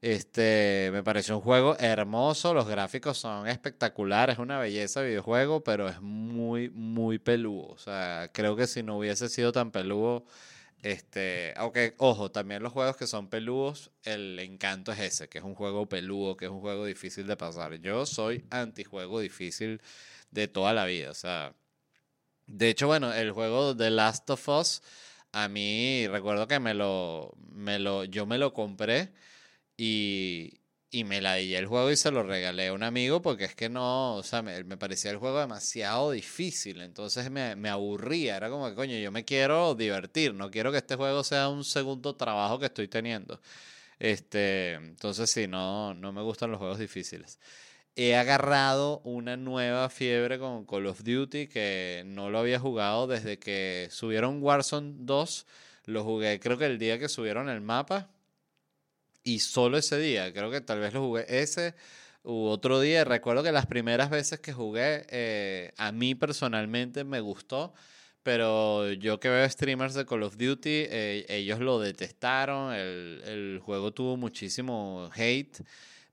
[0.01, 5.61] Este, me pareció un juego hermoso, los gráficos son espectaculares, es una belleza de videojuego,
[5.63, 7.67] pero es muy, muy peludo.
[7.67, 10.25] O sea, creo que si no hubiese sido tan peludo,
[10.81, 15.43] este, aunque, ojo, también los juegos que son peludos, el encanto es ese, que es
[15.43, 17.75] un juego peludo, que es un juego difícil de pasar.
[17.81, 19.81] Yo soy antijuego difícil
[20.31, 21.53] de toda la vida, o sea,
[22.49, 24.81] de hecho, bueno, el juego The Last of Us,
[25.31, 29.13] a mí recuerdo que me lo, me lo, yo me lo compré
[29.77, 33.45] y, y me la di el juego y se lo regalé a un amigo porque
[33.45, 38.37] es que no, o sea, me, parecía el juego demasiado difícil, entonces me, me, aburría,
[38.37, 41.63] era como que coño, yo me quiero divertir, no quiero que este juego sea un
[41.63, 43.41] segundo trabajo que estoy teniendo.
[43.99, 47.39] Este, entonces sí, no, no me gustan los juegos difíciles.
[48.01, 53.39] He agarrado una nueva fiebre con Call of Duty que no lo había jugado desde
[53.39, 55.45] que subieron Warzone 2.
[55.87, 58.09] Lo jugué creo que el día que subieron el mapa
[59.21, 61.75] y solo ese día, creo que tal vez lo jugué ese
[62.23, 63.03] u otro día.
[63.03, 67.73] Recuerdo que las primeras veces que jugué, eh, a mí personalmente me gustó,
[68.23, 73.59] pero yo que veo streamers de Call of Duty, eh, ellos lo detestaron, el, el,
[73.59, 75.65] juego tuvo muchísimo hate.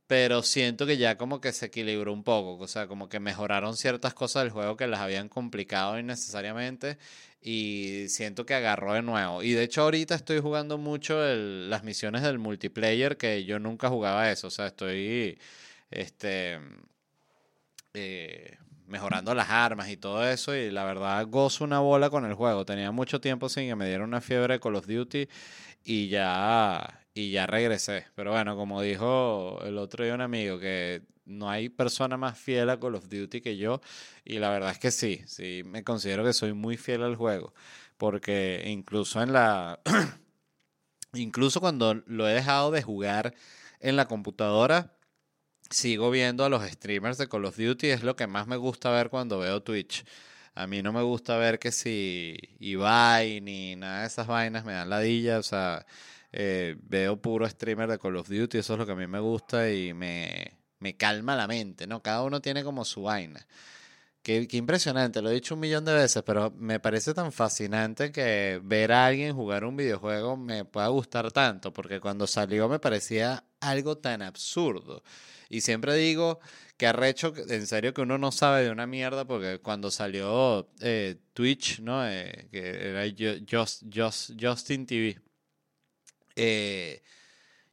[0.07, 3.76] Pero siento que ya como que se equilibró un poco, o sea, como que mejoraron
[3.76, 6.98] ciertas cosas del juego que las habían complicado innecesariamente
[7.40, 9.42] y siento que agarró de nuevo.
[9.42, 14.30] Y de hecho ahorita estoy jugando mucho las misiones del multiplayer que yo nunca jugaba
[14.30, 14.48] eso.
[14.48, 15.38] O sea, estoy
[15.90, 16.59] este,
[17.94, 22.34] eh, mejorando las armas y todo eso y la verdad gozo una bola con el
[22.34, 22.64] juego.
[22.64, 25.28] Tenía mucho tiempo sin que me diera una fiebre de Call of Duty
[25.84, 28.06] y ya, y ya regresé.
[28.14, 32.68] Pero bueno, como dijo el otro día un amigo, que no hay persona más fiel
[32.68, 33.80] a Call of Duty que yo.
[34.22, 37.54] Y la verdad es que sí, sí, me considero que soy muy fiel al juego.
[37.96, 39.80] Porque incluso en la.
[41.14, 43.34] incluso cuando lo he dejado de jugar
[43.80, 44.92] en la computadora,
[45.70, 47.88] sigo viendo a los streamers de Call of Duty.
[47.88, 50.04] Es lo que más me gusta ver cuando veo Twitch.
[50.54, 54.74] A mí no me gusta ver que si Ibai ni nada de esas vainas me
[54.74, 55.38] dan ladilla.
[55.38, 55.86] O sea,
[56.32, 58.58] eh, veo puro streamer de Call of Duty.
[58.58, 62.02] Eso es lo que a mí me gusta y me, me calma la mente, ¿no?
[62.02, 63.46] Cada uno tiene como su vaina.
[64.22, 68.10] Qué, qué, impresionante, lo he dicho un millón de veces, pero me parece tan fascinante
[68.10, 72.80] que ver a alguien jugar un videojuego me pueda gustar tanto, porque cuando salió me
[72.80, 75.04] parecía algo tan absurdo.
[75.48, 76.40] Y siempre digo
[76.76, 81.16] que arrecho, en serio, que uno no sabe de una mierda, porque cuando salió eh,
[81.32, 82.06] Twitch, ¿no?
[82.06, 83.04] Eh, que era
[83.48, 85.20] Just, Just, Justin TV,
[86.37, 87.03] eh,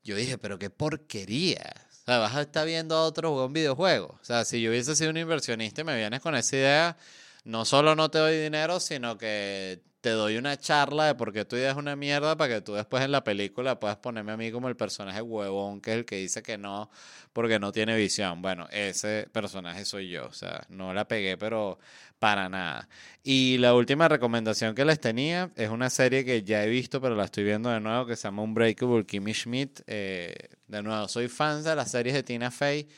[0.03, 1.74] yo dije, pero qué porquería.
[1.91, 4.18] O sea, vas a estar viendo a otro jugar un videojuego.
[4.22, 6.97] O sea, si yo hubiese sido un inversionista y me vienes con esa idea,
[7.45, 11.45] no solo no te doy dinero, sino que te doy una charla de por qué
[11.45, 14.37] tu idea es una mierda para que tú después en la película puedas ponerme a
[14.37, 16.91] mí como el personaje huevón, que es el que dice que no
[17.31, 18.41] porque no tiene visión.
[18.41, 21.79] Bueno, ese personaje soy yo, o sea, no la pegué, pero
[22.19, 22.89] para nada.
[23.23, 27.15] Y la última recomendación que les tenía es una serie que ya he visto, pero
[27.15, 29.83] la estoy viendo de nuevo, que se llama Unbreakable Kimmy Schmidt.
[29.87, 30.35] Eh,
[30.67, 32.89] de nuevo, soy fan de las series de Tina Fey,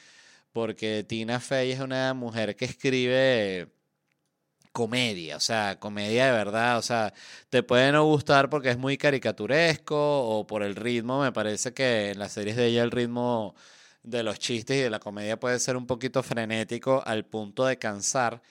[0.51, 3.74] porque Tina Fey es una mujer que escribe
[4.75, 7.13] comedia, o sea, comedia de verdad, o sea,
[7.49, 12.11] te puede no gustar porque es muy caricaturesco o por el ritmo, me parece que
[12.11, 13.55] en las series de ella el ritmo
[14.03, 17.79] de los chistes y de la comedia puede ser un poquito frenético al punto de
[17.79, 18.41] cansar,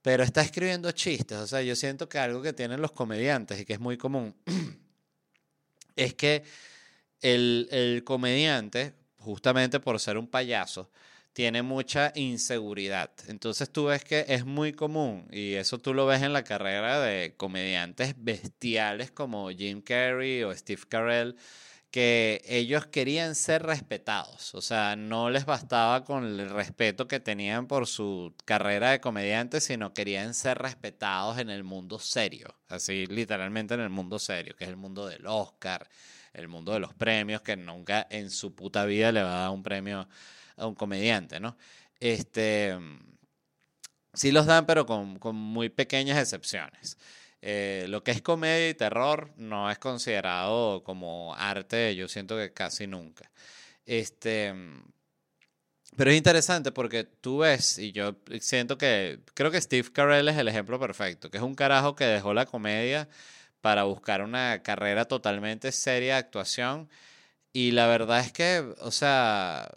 [0.00, 3.66] pero está escribiendo chistes, o sea, yo siento que algo que tienen los comediantes y
[3.66, 4.34] que es muy común
[5.96, 6.44] es que
[7.20, 10.90] el, el comediante, justamente por ser un payaso,
[11.38, 13.12] tiene mucha inseguridad.
[13.28, 17.00] Entonces tú ves que es muy común, y eso tú lo ves en la carrera
[17.00, 21.36] de comediantes bestiales como Jim Carrey o Steve Carell,
[21.92, 27.68] que ellos querían ser respetados, o sea, no les bastaba con el respeto que tenían
[27.68, 33.74] por su carrera de comediante, sino querían ser respetados en el mundo serio, así literalmente
[33.74, 35.88] en el mundo serio, que es el mundo del Oscar,
[36.32, 39.50] el mundo de los premios, que nunca en su puta vida le va a dar
[39.50, 40.08] un premio
[40.58, 41.56] a un comediante, ¿no?
[42.00, 42.76] Este,
[44.14, 46.98] sí los dan, pero con, muy pequeñas excepciones.
[47.40, 52.52] Eh, lo que es comedia y terror no es considerado como arte, yo siento que
[52.52, 53.30] casi nunca.
[53.86, 54.54] Este,
[55.96, 60.36] pero es interesante porque tú ves, y yo siento que, creo que Steve Carell es
[60.36, 63.08] el ejemplo perfecto, que es un carajo que dejó la comedia
[63.60, 66.88] para buscar una carrera totalmente seria de actuación.
[67.52, 69.70] Y la verdad es que, o sea,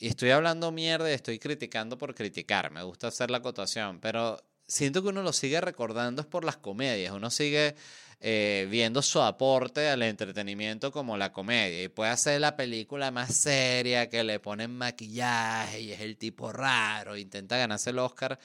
[0.00, 5.02] estoy hablando mierda y estoy criticando por criticar, me gusta hacer la acotación, pero siento
[5.02, 7.12] que uno lo sigue recordando es por las comedias.
[7.12, 7.74] Uno sigue
[8.20, 11.82] eh, viendo su aporte al entretenimiento como la comedia.
[11.84, 16.52] Y puede hacer la película más seria, que le ponen maquillaje y es el tipo
[16.52, 18.38] raro, intenta ganarse el Oscar.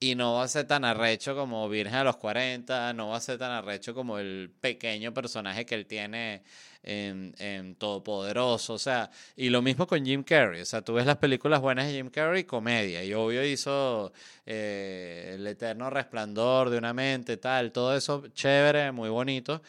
[0.00, 3.20] Y no va a ser tan arrecho como Virgen a los 40, no va a
[3.20, 6.42] ser tan arrecho como el pequeño personaje que él tiene
[6.84, 8.74] en, en Todopoderoso.
[8.74, 10.60] O sea, y lo mismo con Jim Carrey.
[10.60, 13.04] O sea, tú ves las películas buenas de Jim Carrey, comedia.
[13.04, 14.12] Y obvio hizo
[14.46, 17.72] eh, El Eterno Resplandor de una mente, tal.
[17.72, 19.62] Todo eso chévere, muy bonito.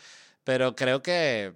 [0.43, 1.53] Pero creo que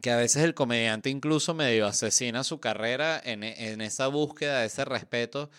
[0.00, 4.66] que a veces el comediante incluso medio asesina su carrera en, en esa búsqueda de
[4.66, 5.50] ese respeto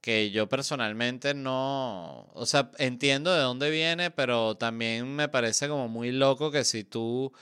[0.00, 5.88] que yo personalmente no, o sea, entiendo de dónde viene, pero también me parece como
[5.88, 7.32] muy loco que si tú,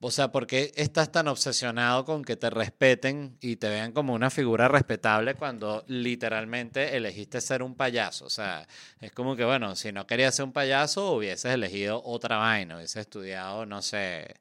[0.00, 4.12] o sea, ¿por qué estás tan obsesionado con que te respeten y te vean como
[4.14, 8.26] una figura respetable cuando literalmente elegiste ser un payaso?
[8.26, 8.66] O sea,
[9.00, 12.96] es como que, bueno, si no querías ser un payaso, hubieses elegido otra vaina, hubieses
[12.96, 14.36] estudiado, no sé,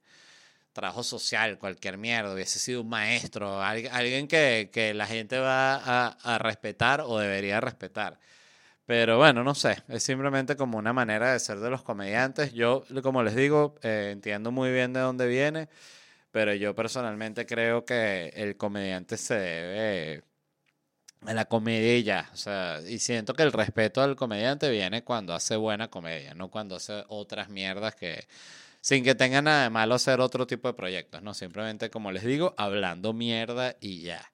[0.73, 6.07] trabajo social, cualquier mierda, hubiese sido un maestro, alguien que, que la gente va a,
[6.21, 8.19] a, respetar o debería respetar.
[8.85, 12.53] Pero bueno, no sé, es simplemente como una manera de ser de los comediantes.
[12.53, 15.69] Yo, como les digo, eh, entiendo muy bien de dónde viene,
[16.31, 20.23] pero yo personalmente creo que el comediante se debe
[21.25, 22.29] a la comedia y ya.
[22.33, 26.49] O sea, y siento que el respeto al comediante viene cuando hace buena comedia, no
[26.49, 28.27] cuando hace otras mierdas que
[28.81, 31.33] sin que tenga nada de malo hacer otro tipo de proyectos, ¿no?
[31.33, 34.31] Simplemente, como les digo, hablando mierda y ya.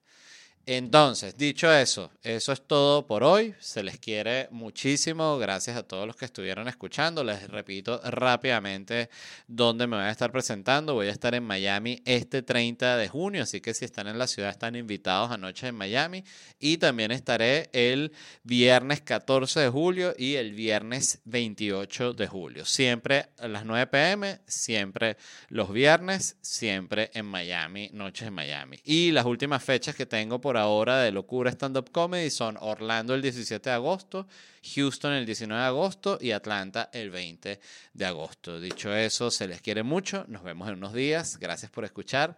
[0.64, 3.52] Entonces, dicho eso, eso es todo por hoy.
[3.58, 5.36] Se les quiere muchísimo.
[5.36, 7.24] Gracias a todos los que estuvieron escuchando.
[7.24, 9.10] Les repito rápidamente
[9.48, 10.94] dónde me voy a estar presentando.
[10.94, 14.28] Voy a estar en Miami este 30 de junio, así que si están en la
[14.28, 16.22] ciudad están invitados a Noche en Miami.
[16.60, 18.12] Y también estaré el
[18.44, 22.64] viernes 14 de julio y el viernes 28 de julio.
[22.66, 25.16] Siempre a las 9 pm, siempre
[25.48, 28.78] los viernes, siempre en Miami, Noches en Miami.
[28.84, 33.22] Y las últimas fechas que tengo por ahora de locura stand-up comedy son Orlando el
[33.22, 34.26] 17 de agosto,
[34.74, 37.60] Houston el 19 de agosto y Atlanta el 20
[37.92, 38.60] de agosto.
[38.60, 42.36] Dicho eso, se les quiere mucho, nos vemos en unos días, gracias por escuchar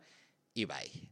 [0.54, 1.10] y bye.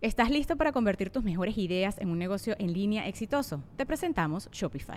[0.00, 3.62] ¿Estás listo para convertir tus mejores ideas en un negocio en línea exitoso?
[3.76, 4.96] Te presentamos Shopify.